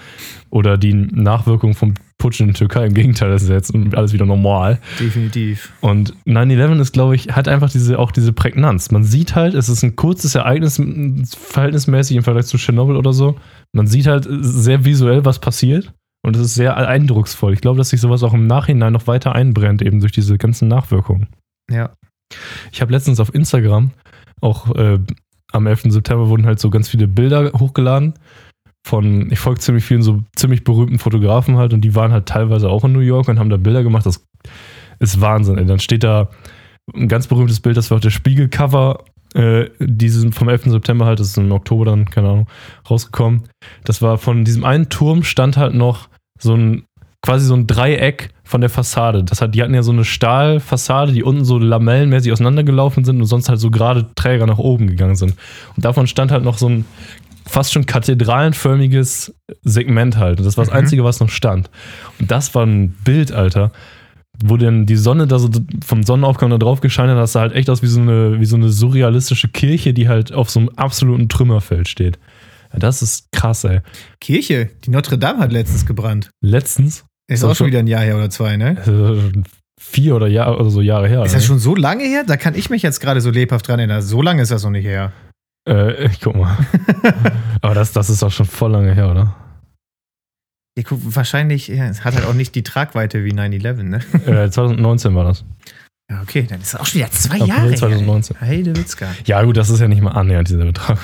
[0.50, 2.86] oder die Nachwirkungen vom Putsch in der Türkei.
[2.86, 4.80] Im Gegenteil, das ist jetzt alles wieder normal.
[5.00, 5.72] Definitiv.
[5.80, 8.92] Und 9-11 ist, glaube ich, hat einfach diese, auch diese Prägnanz.
[8.92, 10.82] Man sieht halt, es ist ein kurzes Ereignis,
[11.38, 13.36] verhältnismäßig im Vergleich zu Tschernobyl oder so.
[13.72, 15.94] Man sieht halt sehr visuell, was passiert.
[16.26, 17.54] Und es ist sehr eindrucksvoll.
[17.54, 20.68] Ich glaube, dass sich sowas auch im Nachhinein noch weiter einbrennt, eben durch diese ganzen
[20.68, 21.28] Nachwirkungen.
[21.72, 21.92] Ja.
[22.72, 23.92] Ich habe letztens auf Instagram,
[24.42, 25.00] auch äh,
[25.52, 25.84] am 11.
[25.88, 28.14] September, wurden halt so ganz viele Bilder hochgeladen.
[28.86, 32.70] Von, ich folge ziemlich vielen so ziemlich berühmten Fotografen halt und die waren halt teilweise
[32.70, 34.06] auch in New York und haben da Bilder gemacht.
[34.06, 34.24] Das
[35.00, 35.58] ist Wahnsinn.
[35.58, 35.66] Ey.
[35.66, 36.30] Dann steht da
[36.94, 39.04] ein ganz berühmtes Bild, das war auch der Spiegelcover
[39.34, 40.66] äh, diesen, vom 11.
[40.66, 42.48] September halt, das ist im Oktober dann, keine Ahnung,
[42.90, 43.44] rausgekommen.
[43.84, 46.08] Das war von diesem einen Turm stand halt noch
[46.40, 46.86] so ein,
[47.26, 49.24] quasi so ein Dreieck von der Fassade.
[49.24, 53.26] Das hat, die hatten ja so eine Stahlfassade, die unten so lamellenmäßig auseinandergelaufen sind und
[53.26, 55.34] sonst halt so gerade Träger nach oben gegangen sind.
[55.76, 56.86] Und davon stand halt noch so ein
[57.48, 60.40] fast schon kathedralenförmiges Segment halt.
[60.40, 60.80] Und das war das Mhm.
[60.80, 61.70] Einzige, was noch stand.
[62.20, 63.72] Und das war ein Bild, Alter,
[64.44, 65.50] wo dann die Sonne da so
[65.84, 68.46] vom Sonnenaufgang da drauf gescheint hat, das sah halt echt aus wie so eine, wie
[68.46, 72.20] so eine surrealistische Kirche, die halt auf so einem absoluten Trümmerfeld steht.
[72.74, 73.80] Ja, das ist krass, ey.
[74.20, 76.30] Kirche, die Notre Dame hat letztens gebrannt.
[76.42, 78.78] Letztens, Ist auch schon wieder ein Jahr her oder zwei, ne?
[79.80, 81.24] vier oder, Jahr, oder so Jahre her.
[81.24, 81.38] Ist ne?
[81.38, 82.24] das schon so lange her?
[82.26, 84.02] Da kann ich mich jetzt gerade so lebhaft dran erinnern.
[84.02, 85.12] So lange ist das noch nicht her.
[85.68, 86.58] Äh, ich guck mal.
[87.62, 89.36] Aber das, das ist auch schon voll lange her, oder?
[90.78, 94.00] Ja, guck, wahrscheinlich, ja, es hat halt auch nicht die Tragweite wie 9-11, ne?
[94.26, 95.46] Äh, 2019 war das.
[96.12, 98.38] Ja, okay, dann ist das auch schon wieder zwei April Jahre 2019.
[98.38, 98.48] her.
[98.48, 99.08] Heidewitzka.
[99.26, 101.00] Ja, gut, das ist ja nicht mal annähernd dieser Betrag.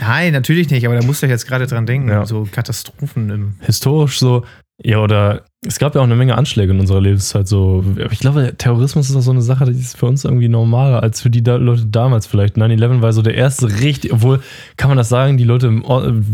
[0.00, 2.08] Nein, natürlich nicht, aber da musst du jetzt gerade dran denken.
[2.08, 2.26] Ja.
[2.26, 3.54] So Katastrophen im.
[3.60, 4.44] Historisch so,
[4.82, 7.46] ja, oder es gab ja auch eine Menge Anschläge in unserer Lebenszeit.
[7.46, 11.02] So, ich glaube, Terrorismus ist auch so eine Sache, die ist für uns irgendwie normaler
[11.02, 12.56] als für die da Leute damals vielleicht.
[12.56, 14.42] 9-11 war so der erste richtig, obwohl,
[14.78, 15.84] kann man das sagen, die Leute im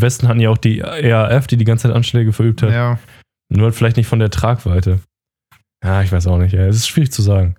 [0.00, 2.70] Westen hatten ja auch die RAF, die die ganze Zeit Anschläge verübt hat.
[2.70, 2.98] Ja.
[3.48, 5.00] Nur halt vielleicht nicht von der Tragweite.
[5.82, 6.52] Ja, ich weiß auch nicht.
[6.52, 7.56] Ja, es ist schwierig zu sagen.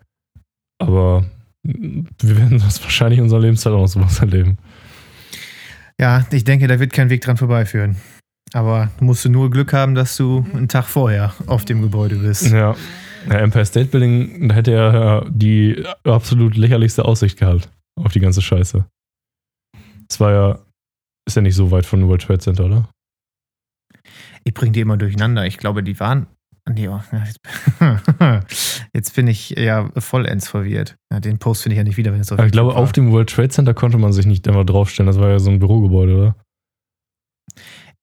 [0.79, 1.25] Aber
[1.63, 4.57] wir werden das wahrscheinlich in unserer Lebenszeit auch noch sowas erleben.
[5.99, 7.97] ja, ich denke, da wird kein Weg dran vorbeiführen.
[8.53, 12.51] Aber musst du nur Glück haben, dass du einen Tag vorher auf dem Gebäude bist.
[12.51, 12.75] Ja.
[13.27, 17.69] ja Empire State Building, da hätte er ja die absolut lächerlichste Aussicht gehabt
[18.01, 18.85] auf die ganze Scheiße.
[20.09, 20.59] Es war ja,
[21.27, 22.89] ist ja nicht so weit von World Trade Center, oder?
[24.43, 25.45] Ich bringe die immer durcheinander.
[25.45, 26.27] Ich glaube, die waren.
[26.69, 26.99] Nee, oh,
[28.93, 30.97] jetzt, bin ich ja vollends verwirrt.
[31.11, 32.81] Ja, den Post finde ich ja nicht wieder, wenn es auf ich glaube, war.
[32.81, 35.07] auf dem World Trade Center konnte man sich nicht einfach draufstellen.
[35.07, 36.35] Das war ja so ein Bürogebäude, oder?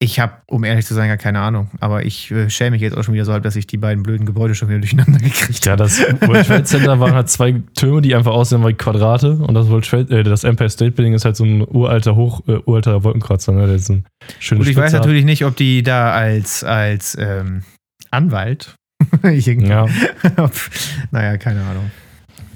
[0.04, 1.70] Ich habe, um ehrlich zu sein, gar keine Ahnung.
[1.80, 4.02] Aber ich äh, schäme mich jetzt auch schon wieder so halb, dass ich die beiden
[4.02, 5.84] blöden Gebäude schon wieder durcheinander gekriegt Ja, habe.
[5.84, 9.32] das World Trade Center waren halt zwei Türme, die einfach aussehen wie Quadrate.
[9.36, 12.42] Und das World Trade, äh, das Empire State Building ist halt so ein uralter Hoch,
[12.46, 13.66] äh, uralter Wolkenkratzer, ne?
[13.66, 14.04] Der ist ein
[14.40, 17.62] schönes Und ich weiß natürlich nicht, ob die da als, als ähm,
[18.10, 18.74] Anwalt.
[19.22, 19.86] irgendwie- Ja,
[21.10, 21.90] naja, keine Ahnung.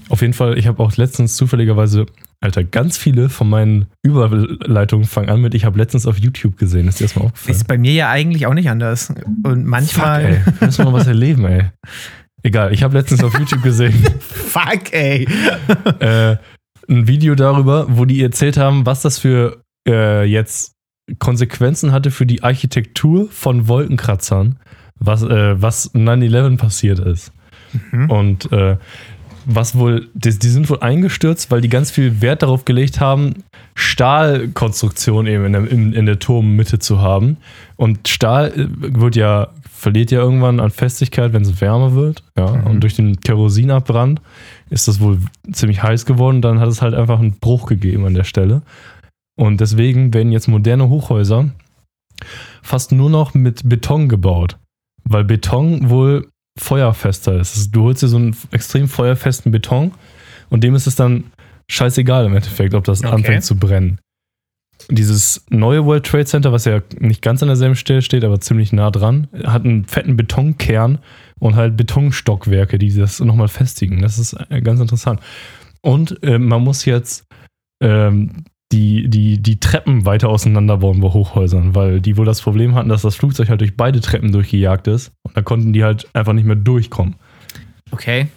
[0.09, 0.59] auf jeden Fall.
[0.59, 2.07] Ich habe auch letztens zufälligerweise
[2.41, 6.87] Alter, ganz viele von meinen Überleitungen fangen an mit, ich habe letztens auf YouTube gesehen.
[6.87, 7.57] Ist dir das mal aufgefallen?
[7.57, 9.13] Ist bei mir ja eigentlich auch nicht anders.
[9.43, 10.23] Und manchmal.
[10.23, 10.61] Fuck, ey.
[10.61, 11.71] Wir müssen mal was erleben, ey.
[12.45, 13.95] Egal, ich habe letztens auf YouTube gesehen.
[14.21, 15.27] Fuck, ey.
[15.99, 16.37] äh,
[16.89, 20.75] ein Video darüber, wo die erzählt haben, was das für äh, jetzt
[21.19, 24.61] Konsequenzen hatte für die Architektur von Wolkenkratzern,
[25.01, 27.33] was, äh, was 9-11 passiert ist.
[27.91, 28.11] Mhm.
[28.11, 28.77] Und äh,
[29.51, 33.45] was wohl, die, die, sind wohl eingestürzt, weil die ganz viel Wert darauf gelegt haben,
[33.75, 37.39] Stahlkonstruktion eben in der, in, in der Turmmitte zu haben.
[37.77, 42.23] Und Stahl äh, wird ja, verliert ja irgendwann an Festigkeit, wenn es wärmer wird.
[42.37, 42.53] Ja.
[42.53, 42.67] Mhm.
[42.67, 44.21] Und durch den Kerosinabbrand
[44.69, 45.19] ist das wohl
[45.51, 46.43] ziemlich heiß geworden.
[46.43, 48.61] Dann hat es halt einfach einen Bruch gegeben an der Stelle.
[49.35, 51.49] Und deswegen werden jetzt moderne Hochhäuser
[52.63, 54.59] fast nur noch mit Beton gebaut.
[55.05, 56.29] Weil Beton wohl
[56.59, 57.71] feuerfester ist.
[57.75, 59.93] Du holst dir so einen extrem feuerfesten Beton
[60.51, 61.25] und dem ist es dann
[61.71, 63.15] scheißegal im Endeffekt, ob das okay.
[63.15, 64.01] anfängt zu brennen.
[64.91, 68.73] Dieses neue World Trade Center, was ja nicht ganz an derselben Stelle steht, aber ziemlich
[68.73, 70.99] nah dran, hat einen fetten Betonkern
[71.41, 74.01] und halt Betonstockwerke, die das nochmal festigen.
[74.01, 75.21] Das ist äh, ganz interessant.
[75.83, 77.27] Und äh, man muss jetzt
[77.83, 82.89] ähm, die, die, die Treppen weiter auseinanderbauen bei Hochhäusern, weil die wohl das Problem hatten,
[82.89, 86.35] dass das Flugzeug halt durch beide Treppen durchgejagt ist und da konnten die halt einfach
[86.35, 87.17] nicht mehr durchkommen.
[87.91, 88.29] Okay.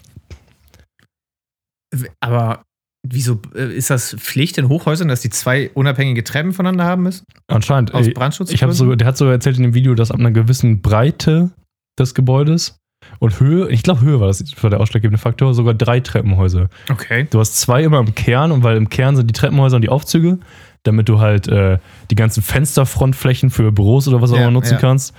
[2.22, 2.64] Aber
[3.06, 7.26] wieso äh, ist das Pflicht in Hochhäusern, dass die zwei unabhängige Treppen voneinander haben müssen?
[7.48, 7.94] Anscheinend.
[7.94, 8.52] Aus Brandschutz?
[8.52, 11.52] Ich habe sogar, der hat sogar erzählt in dem Video, dass ab einer gewissen Breite
[12.00, 12.78] des Gebäudes
[13.22, 16.70] und Höhe, ich glaube Höhe war das war der ausschlaggebende Faktor, sogar drei Treppenhäuser.
[16.90, 17.28] Okay.
[17.30, 19.90] Du hast zwei immer im Kern und weil im Kern sind die Treppenhäuser und die
[19.90, 20.40] Aufzüge,
[20.82, 21.78] damit du halt äh,
[22.10, 24.80] die ganzen Fensterfrontflächen für Büros oder was auch immer nutzen ja.
[24.80, 25.14] kannst.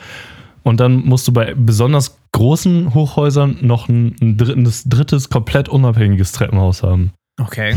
[0.65, 6.33] Und dann musst du bei besonders großen Hochhäusern noch ein, ein drittes, drittes, komplett unabhängiges
[6.33, 7.13] Treppenhaus haben.
[7.41, 7.77] Okay.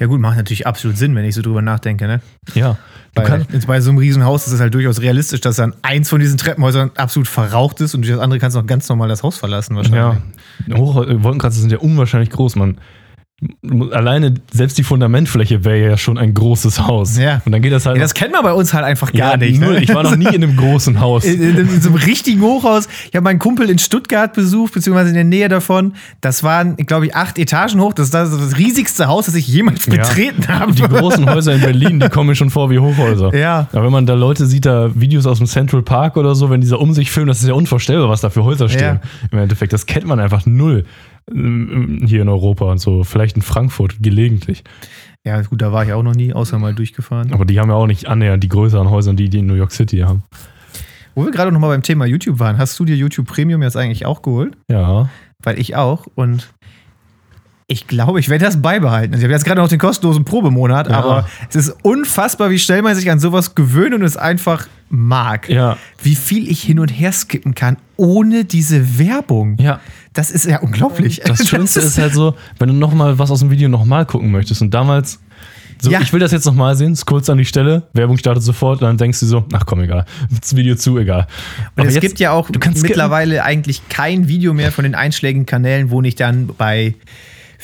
[0.00, 2.20] Ja gut, macht natürlich absolut Sinn, wenn ich so drüber nachdenke, ne?
[2.54, 2.76] Ja.
[3.14, 6.36] Bei, bei so einem Riesenhaus ist es halt durchaus realistisch, dass dann eins von diesen
[6.36, 9.36] Treppenhäusern absolut verraucht ist und durch das andere kannst du noch ganz normal das Haus
[9.36, 10.20] verlassen wahrscheinlich.
[10.66, 10.76] Ja.
[10.76, 12.78] Hoch Wolkenkratzer sind ja unwahrscheinlich groß, man
[13.92, 17.18] alleine selbst die Fundamentfläche wäre ja schon ein großes Haus.
[17.18, 17.42] Ja.
[17.44, 17.96] Und dann geht das halt.
[17.96, 19.60] Ja, das kennt man bei uns halt einfach gar ja, nicht.
[19.60, 19.78] Ne?
[19.80, 21.24] Ich war noch nie in einem großen Haus.
[21.34, 22.88] In, in, in, so einem richtigen Hochhaus.
[23.08, 25.94] Ich habe meinen Kumpel in Stuttgart besucht, beziehungsweise in der Nähe davon.
[26.20, 27.92] Das waren, glaube ich, acht Etagen hoch.
[27.92, 30.60] Das ist das, das riesigste Haus, das ich jemals betreten ja.
[30.60, 30.72] habe.
[30.72, 33.34] Die großen Häuser in Berlin, die kommen mir schon vor wie Hochhäuser.
[33.34, 33.68] Ja.
[33.72, 36.60] Aber wenn man da Leute sieht, da Videos aus dem Central Park oder so, wenn
[36.60, 39.00] dieser um sich filmt, das ist ja unvorstellbar, was da für Häuser stehen.
[39.30, 40.84] Im Endeffekt, das kennt man einfach null
[41.30, 43.04] hier in Europa und so.
[43.04, 44.62] Vielleicht in Frankfurt gelegentlich.
[45.24, 47.32] Ja, gut, da war ich auch noch nie, außer mal durchgefahren.
[47.32, 49.72] Aber die haben ja auch nicht annähernd die größeren Häuser, die die in New York
[49.72, 50.22] City haben.
[51.14, 53.76] Wo wir gerade noch mal beim Thema YouTube waren, hast du dir YouTube Premium jetzt
[53.76, 54.56] eigentlich auch geholt?
[54.68, 55.08] Ja.
[55.42, 56.52] Weil ich auch und
[57.66, 59.14] ich glaube, ich werde das beibehalten.
[59.14, 60.98] Also ich habe jetzt gerade noch den kostenlosen Probemonat, ja.
[60.98, 65.48] aber es ist unfassbar, wie schnell man sich an sowas gewöhnt und es einfach mag.
[65.48, 65.78] Ja.
[66.02, 69.56] Wie viel ich hin und her skippen kann, ohne diese Werbung.
[69.58, 69.80] Ja.
[70.14, 71.20] Das ist ja unglaublich.
[71.24, 74.06] Das Schönste das ist, ist halt so, wenn du nochmal was aus dem Video nochmal
[74.06, 74.62] gucken möchtest.
[74.62, 75.18] Und damals,
[75.82, 76.00] so, ja.
[76.00, 78.96] ich will das jetzt nochmal sehen, kurz an die Stelle, Werbung startet sofort, und dann
[78.96, 80.06] denkst du so, ach komm, egal.
[80.40, 81.26] Das Video zu, egal.
[81.74, 85.46] Und Aber es jetzt, gibt ja auch mittlerweile eigentlich kein Video mehr von den einschlägigen
[85.46, 86.94] Kanälen, wo nicht dann bei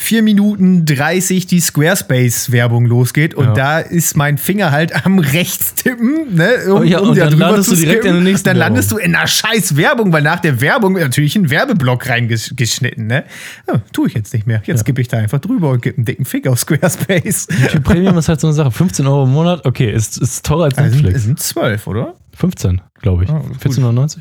[0.01, 3.53] 4 Minuten 30 die Squarespace-Werbung losgeht und ja.
[3.53, 7.71] da ist mein Finger halt am Rechtstippen, ne, um, oh ja, um und dann landest
[7.71, 9.03] du direkt in der nächsten Dann landest Werbung.
[9.03, 13.25] du in einer scheiß Werbung, weil nach der Werbung natürlich ein Werbeblock reingeschnitten, ne?
[13.69, 14.63] Ja, tue ich jetzt nicht mehr.
[14.65, 14.85] Jetzt ja.
[14.85, 17.49] gebe ich da einfach drüber und gebe einen dicken Fick auf Squarespace.
[17.63, 18.71] YouTube Premium ist halt so eine Sache.
[18.71, 21.19] 15 Euro im Monat, okay, ist, ist teurer als also Netflix.
[21.19, 22.15] Es sind 12, oder?
[22.37, 23.31] 15, glaube ich.
[23.31, 24.21] Oh, 14,99.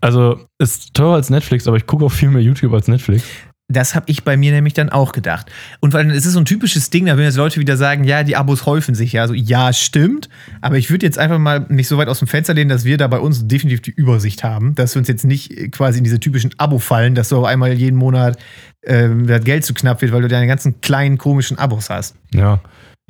[0.00, 3.24] Also ist teurer als Netflix, aber ich gucke auch viel mehr YouTube als Netflix.
[3.68, 5.50] Das habe ich bei mir nämlich dann auch gedacht.
[5.80, 8.22] Und weil es ist so ein typisches Ding, da werden jetzt Leute wieder sagen, ja,
[8.22, 9.26] die Abos häufen sich ja.
[9.26, 10.28] So, ja, stimmt.
[10.60, 12.98] Aber ich würde jetzt einfach mal nicht so weit aus dem Fenster lehnen, dass wir
[12.98, 16.20] da bei uns definitiv die Übersicht haben, dass wir uns jetzt nicht quasi in diese
[16.20, 18.36] typischen Abo fallen, dass du auf einmal jeden Monat
[18.82, 22.16] äh, das Geld zu knapp wird, weil du deine ganzen kleinen komischen Abos hast.
[22.34, 22.60] Ja.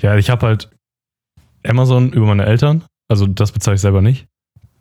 [0.00, 0.70] Ja, ich habe halt
[1.64, 2.84] Amazon über meine Eltern.
[3.08, 4.26] Also das bezahle ich selber nicht.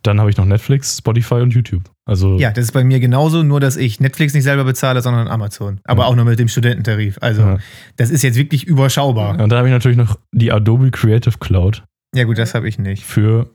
[0.02, 1.84] Dann habe ich noch Netflix, Spotify und YouTube.
[2.04, 5.28] Also ja, das ist bei mir genauso, nur dass ich Netflix nicht selber bezahle, sondern
[5.28, 5.80] Amazon.
[5.84, 6.08] Aber ja.
[6.08, 7.18] auch nur mit dem Studententarif.
[7.20, 7.58] Also ja.
[7.96, 9.36] das ist jetzt wirklich überschaubar.
[9.36, 11.84] Ja, und dann habe ich natürlich noch die Adobe Creative Cloud.
[12.14, 13.04] Ja gut, das habe ich nicht.
[13.04, 13.54] Für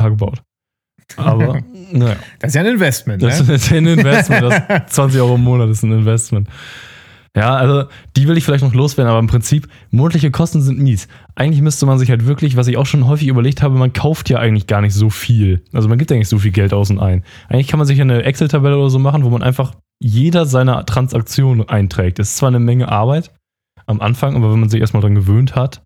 [0.00, 0.42] Hagebaut.
[1.16, 1.60] Aber,
[1.92, 2.16] naja.
[2.38, 3.28] Das ist ja ein Investment, ne?
[3.28, 4.42] Das ist ein Investment.
[4.42, 6.48] Das 20 Euro im Monat ist ein Investment.
[7.36, 11.08] Ja, also die will ich vielleicht noch loswerden, aber im Prinzip, monatliche Kosten sind mies.
[11.34, 14.30] Eigentlich müsste man sich halt wirklich, was ich auch schon häufig überlegt habe, man kauft
[14.30, 15.62] ja eigentlich gar nicht so viel.
[15.72, 17.24] Also man gibt ja nicht so viel Geld aus und ein.
[17.48, 21.68] Eigentlich kann man sich eine Excel-Tabelle oder so machen, wo man einfach jeder seiner Transaktionen
[21.68, 22.20] einträgt.
[22.20, 23.32] Das ist zwar eine Menge Arbeit,
[23.86, 25.82] am Anfang, aber wenn man sich erstmal dran gewöhnt hat,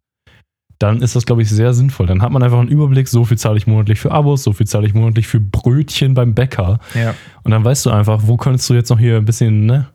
[0.79, 2.07] dann ist das, glaube ich, sehr sinnvoll.
[2.07, 4.67] Dann hat man einfach einen Überblick, so viel zahle ich monatlich für Abos, so viel
[4.67, 6.79] zahle ich monatlich für Brötchen beim Bäcker.
[6.95, 7.15] Ja.
[7.43, 9.89] Und dann weißt du einfach, wo könntest du jetzt noch hier ein bisschen, ne,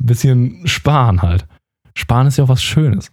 [0.00, 1.46] ein bisschen sparen halt.
[1.96, 3.10] Sparen ist ja auch was Schönes.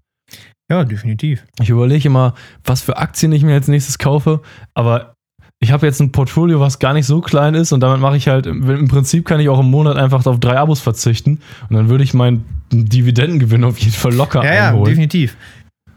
[0.70, 1.46] Ja, definitiv.
[1.62, 4.42] Ich überlege immer, was für Aktien ich mir als nächstes kaufe,
[4.74, 5.14] aber
[5.60, 8.28] ich habe jetzt ein Portfolio, was gar nicht so klein ist und damit mache ich
[8.30, 11.90] halt, im Prinzip kann ich auch im Monat einfach auf drei Abos verzichten und dann
[11.90, 14.86] würde ich meinen Dividendengewinn auf jeden Fall locker Ja, ja, einholen.
[14.86, 15.36] definitiv.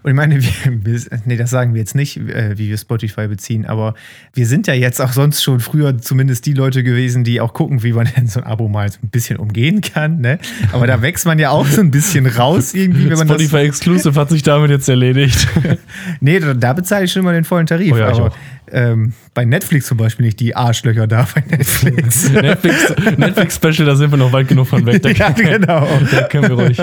[0.04, 3.64] Und ich meine, wir, nee, das sagen wir jetzt nicht, äh, wie wir Spotify beziehen,
[3.64, 3.94] aber
[4.34, 7.82] wir sind ja jetzt auch sonst schon früher zumindest die Leute gewesen, die auch gucken,
[7.82, 10.20] wie man denn so ein Abo mal ein bisschen umgehen kann.
[10.20, 10.38] Ne?
[10.72, 13.40] Aber da wächst man ja auch so ein bisschen raus irgendwie, wenn man das.
[13.42, 15.48] Spotify Exclusive hat sich damit jetzt erledigt.
[16.20, 17.92] Nee, da, da bezahle ich schon mal den vollen Tarif.
[17.92, 18.32] Oh ja, aber.
[18.74, 22.30] Ähm, bei Netflix zum Beispiel nicht die Arschlöcher da bei Netflix.
[22.32, 24.94] Netflix, Netflix Special, da sind wir noch weit genug von weg.
[25.04, 25.86] Da, ja, genau.
[26.10, 26.78] da können wir ruhig.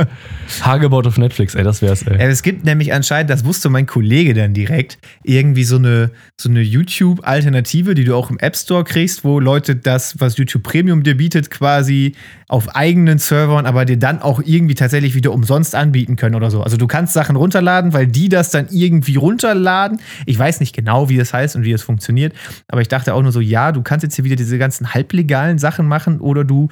[0.61, 2.17] Hagebaut auf Netflix, ey, das wär's, ey.
[2.19, 6.61] Es gibt nämlich anscheinend, das wusste mein Kollege dann direkt, irgendwie so eine, so eine
[6.61, 11.17] YouTube-Alternative, die du auch im App Store kriegst, wo Leute das, was YouTube Premium dir
[11.17, 12.13] bietet, quasi
[12.47, 16.61] auf eigenen Servern, aber dir dann auch irgendwie tatsächlich wieder umsonst anbieten können oder so.
[16.61, 19.99] Also du kannst Sachen runterladen, weil die das dann irgendwie runterladen.
[20.25, 22.33] Ich weiß nicht genau, wie das heißt und wie es funktioniert,
[22.67, 25.57] aber ich dachte auch nur so, ja, du kannst jetzt hier wieder diese ganzen halblegalen
[25.59, 26.69] Sachen machen oder du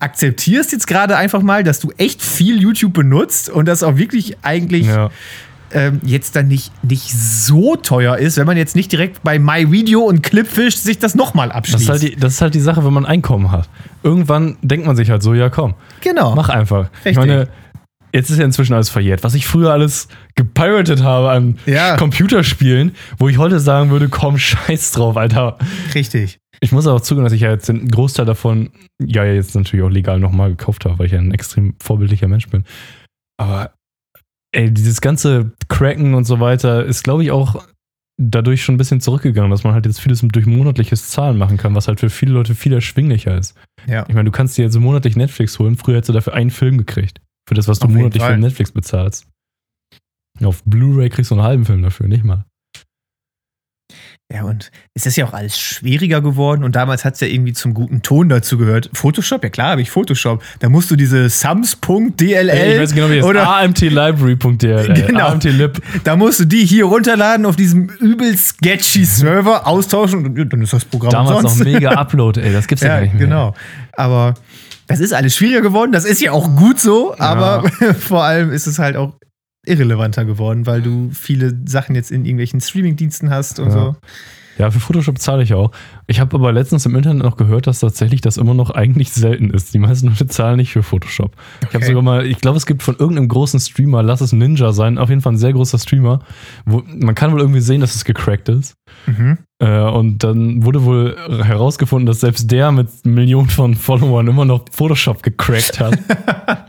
[0.00, 4.36] akzeptierst jetzt gerade einfach mal, dass du echt viel YouTube benutzt und das auch wirklich
[4.42, 5.10] eigentlich Ja.
[5.72, 10.00] ähm, jetzt dann nicht, nicht so teuer ist, wenn man jetzt nicht direkt bei MyVideo
[10.00, 11.82] und Clipfish sich das nochmal Das abschließt.
[11.82, 13.68] ist, halt die, das ist halt die Sache, wenn man Einkommen hat.
[14.02, 16.34] Irgendwann denkt man sich halt so, ja komm, genau.
[16.34, 16.90] mach einfach.
[17.00, 17.16] Ich Richtig.
[17.18, 17.48] meine,
[18.12, 19.24] jetzt ist ja inzwischen alles verjährt.
[19.24, 21.96] Was ich früher alles gepiratet habe an Ja.
[21.96, 25.58] Computerspielen, wo ich heute sagen würde, komm, scheiß drauf, Alter.
[25.94, 26.38] Richtig.
[26.60, 29.90] Ich muss auch zugeben, dass ich ja jetzt den Großteil davon, ja, jetzt natürlich auch
[29.90, 32.64] legal nochmal gekauft habe, weil ich ja ein extrem vorbildlicher Mensch bin.
[33.36, 33.72] Aber,
[34.52, 37.64] ey, dieses ganze Cracken und so weiter ist, glaube ich, auch
[38.20, 41.76] dadurch schon ein bisschen zurückgegangen, dass man halt jetzt vieles durch monatliches Zahlen machen kann,
[41.76, 43.54] was halt für viele Leute viel erschwinglicher ist.
[43.86, 44.04] Ja.
[44.08, 45.76] Ich meine, du kannst dir jetzt monatlich Netflix holen.
[45.76, 47.20] Früher hättest du dafür einen Film gekriegt.
[47.48, 49.26] Für das, was du Auf monatlich für Netflix bezahlst.
[50.44, 52.44] Auf Blu-ray kriegst du einen halben Film dafür, nicht mal.
[54.30, 57.54] Ja, und es ist ja auch alles schwieriger geworden und damals hat es ja irgendwie
[57.54, 58.90] zum guten Ton dazu gehört.
[58.92, 60.42] Photoshop, ja klar, habe ich Photoshop.
[60.58, 61.30] Da musst du diese
[62.74, 64.92] ich weiß genau, wie oder amtlibrary.dl.
[64.92, 65.28] Genau.
[65.28, 65.80] AMTlib.
[66.04, 70.74] da musst du die hier runterladen auf diesem übel sketchy Server austauschen und dann ist
[70.74, 73.24] das Programm Damals noch mega Upload, ey, das gibt's ja, Ja, gar nicht mehr.
[73.24, 73.54] genau.
[73.92, 74.34] Aber
[74.88, 75.92] das ist alles schwieriger geworden.
[75.92, 77.62] Das ist ja auch gut so, aber
[78.00, 79.14] vor allem ist es halt auch
[79.66, 83.72] irrelevanter geworden, weil du viele Sachen jetzt in irgendwelchen Streamingdiensten hast und Ja.
[83.72, 83.96] so.
[84.58, 85.70] Ja, für Photoshop zahle ich auch.
[86.06, 89.50] Ich habe aber letztens im Internet noch gehört, dass tatsächlich das immer noch eigentlich selten
[89.50, 89.72] ist.
[89.72, 91.36] Die meisten Leute zahlen nicht für Photoshop.
[91.60, 91.86] Ich habe Okay.
[91.86, 95.08] sogar mal, ich glaube, es gibt von irgendeinem großen Streamer, lass es Ninja sein, auf
[95.10, 96.20] jeden Fall ein sehr großer Streamer,
[96.66, 98.74] wo man kann wohl irgendwie sehen, dass es gecrackt ist.
[99.06, 99.38] Mhm.
[99.60, 104.64] Äh, und dann wurde wohl herausgefunden, dass selbst der mit Millionen von Followern immer noch
[104.72, 105.98] Photoshop gecrackt hat.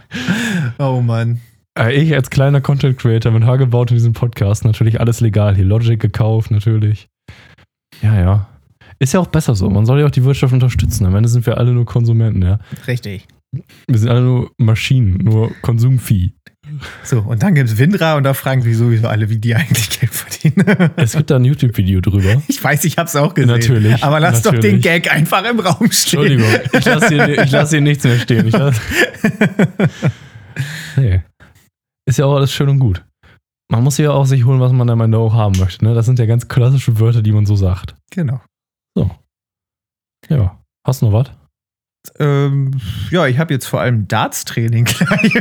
[0.79, 1.39] Oh Mann.
[1.77, 5.55] äh, ich als kleiner Content Creator mit Hagebaut in diesem Podcast natürlich alles legal.
[5.55, 7.09] Hier Logic gekauft, natürlich.
[8.01, 8.47] Ja, ja.
[8.99, 9.69] Ist ja auch besser so.
[9.69, 11.05] Man soll ja auch die Wirtschaft unterstützen.
[11.05, 12.59] Am Ende sind wir alle nur Konsumenten, ja.
[12.87, 13.27] Richtig.
[13.87, 16.33] Wir sind alle nur Maschinen, nur Konsumvieh.
[17.03, 19.89] So, und dann gibt es Windra und da fragen wir sowieso alle, wie die eigentlich
[19.99, 20.91] Geld verdienen.
[20.97, 22.41] Es gibt da ein YouTube-Video drüber.
[22.47, 23.49] Ich weiß, ich hab's auch gesehen.
[23.49, 24.83] Natürlich, Aber lass doch den natürlich.
[24.83, 26.21] Gag einfach im Raum stehen.
[26.21, 28.47] Entschuldigung, ich lasse hier, ich lass hier nichts mehr stehen.
[28.47, 28.79] Ich lass,
[30.97, 31.21] nee.
[32.05, 33.03] Ist ja auch alles schön und gut.
[33.71, 35.85] Man muss ja auch sich holen, was man am Ende auch haben möchte.
[35.85, 35.93] Ne?
[35.93, 37.95] Das sind ja ganz klassische Wörter, die man so sagt.
[38.11, 38.41] Genau.
[40.27, 40.59] Ja.
[40.85, 41.31] Hast du noch was?
[42.17, 42.71] Ähm,
[43.11, 45.33] ja, ich habe jetzt vor allem Darts-Training gleich.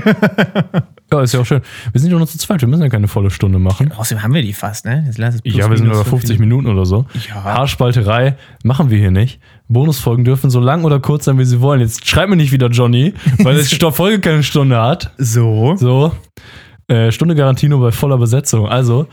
[1.10, 1.62] Ja, ist ja auch schön.
[1.92, 3.92] Wir sind ja nur zu zweit, wir müssen ja keine volle Stunde machen.
[3.92, 5.04] Außerdem haben wir die fast, ne?
[5.06, 7.06] Jetzt lass es Ja, wir sind über fünf 50 Minuten oder so.
[7.28, 7.44] Ja.
[7.44, 9.40] Haarspalterei machen wir hier nicht.
[9.68, 11.80] Bonusfolgen dürfen so lang oder kurz sein, wie sie wollen.
[11.80, 15.12] Jetzt schreib mir nicht wieder Johnny, weil das Folge keine Stunde hat.
[15.16, 15.76] So.
[15.76, 16.12] So.
[16.90, 18.66] Äh, Stunde Garantie nur bei voller Besetzung.
[18.66, 19.08] Also,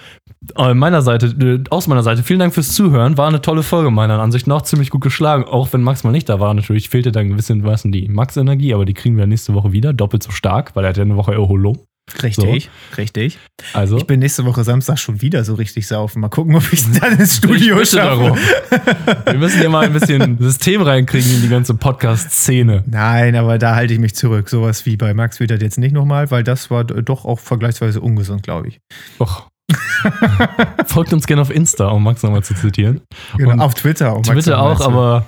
[0.57, 3.17] äh, meiner Seite, äh, aus meiner Seite, vielen Dank fürs Zuhören.
[3.17, 4.61] War eine tolle Folge meiner Ansicht nach.
[4.61, 5.43] Ziemlich gut geschlagen.
[5.43, 6.53] Auch wenn Max mal nicht da war.
[6.53, 9.73] Natürlich fehlte da ein bisschen, was denn, die Max-Energie, aber die kriegen wir nächste Woche
[9.73, 9.91] wieder.
[9.91, 11.79] Doppelt so stark, weil er hat ja eine Woche Erholung.
[12.21, 13.39] Richtig, richtig.
[13.73, 16.19] Also, Ich bin nächste Woche Samstag schon wieder so richtig saufen.
[16.21, 18.21] Mal gucken, ob ich dann ins Studio Ich schaffe.
[18.23, 18.37] darum.
[19.25, 22.83] wir müssen hier mal ein bisschen System reinkriegen in die ganze Podcast-Szene.
[22.85, 24.49] Nein, aber da halte ich mich zurück.
[24.49, 27.99] Sowas wie bei Max wird das jetzt nicht nochmal, weil das war doch auch vergleichsweise
[28.01, 28.79] ungesund, glaube ich.
[29.17, 29.47] Doch.
[30.85, 33.01] Folgt uns gerne auf Insta, um Max nochmal zu zitieren.
[33.37, 34.11] Genau, Und auf Twitter.
[34.15, 35.25] um Max Twitter auch, aber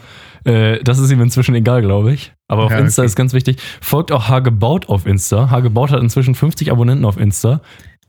[0.48, 2.34] Äh, das ist ihm inzwischen egal, glaube ich.
[2.48, 3.08] Aber auf Ja, Insta okay.
[3.08, 3.58] ist ganz wichtig.
[3.82, 5.50] Folgt auch Hagebaut auf Insta.
[5.50, 7.62] Hagebaut hat inzwischen 50 Abonnenten auf Insta.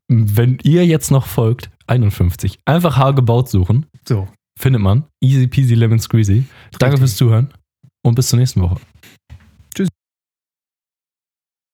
[0.09, 2.59] Wenn ihr jetzt noch folgt, 51.
[2.64, 3.86] Einfach Hagebaut suchen.
[4.07, 4.28] So.
[4.59, 5.05] Findet man.
[5.20, 6.45] Easy peasy lemon squeezy.
[6.78, 7.53] Danke fürs Zuhören
[8.03, 8.76] und bis zur nächsten Woche.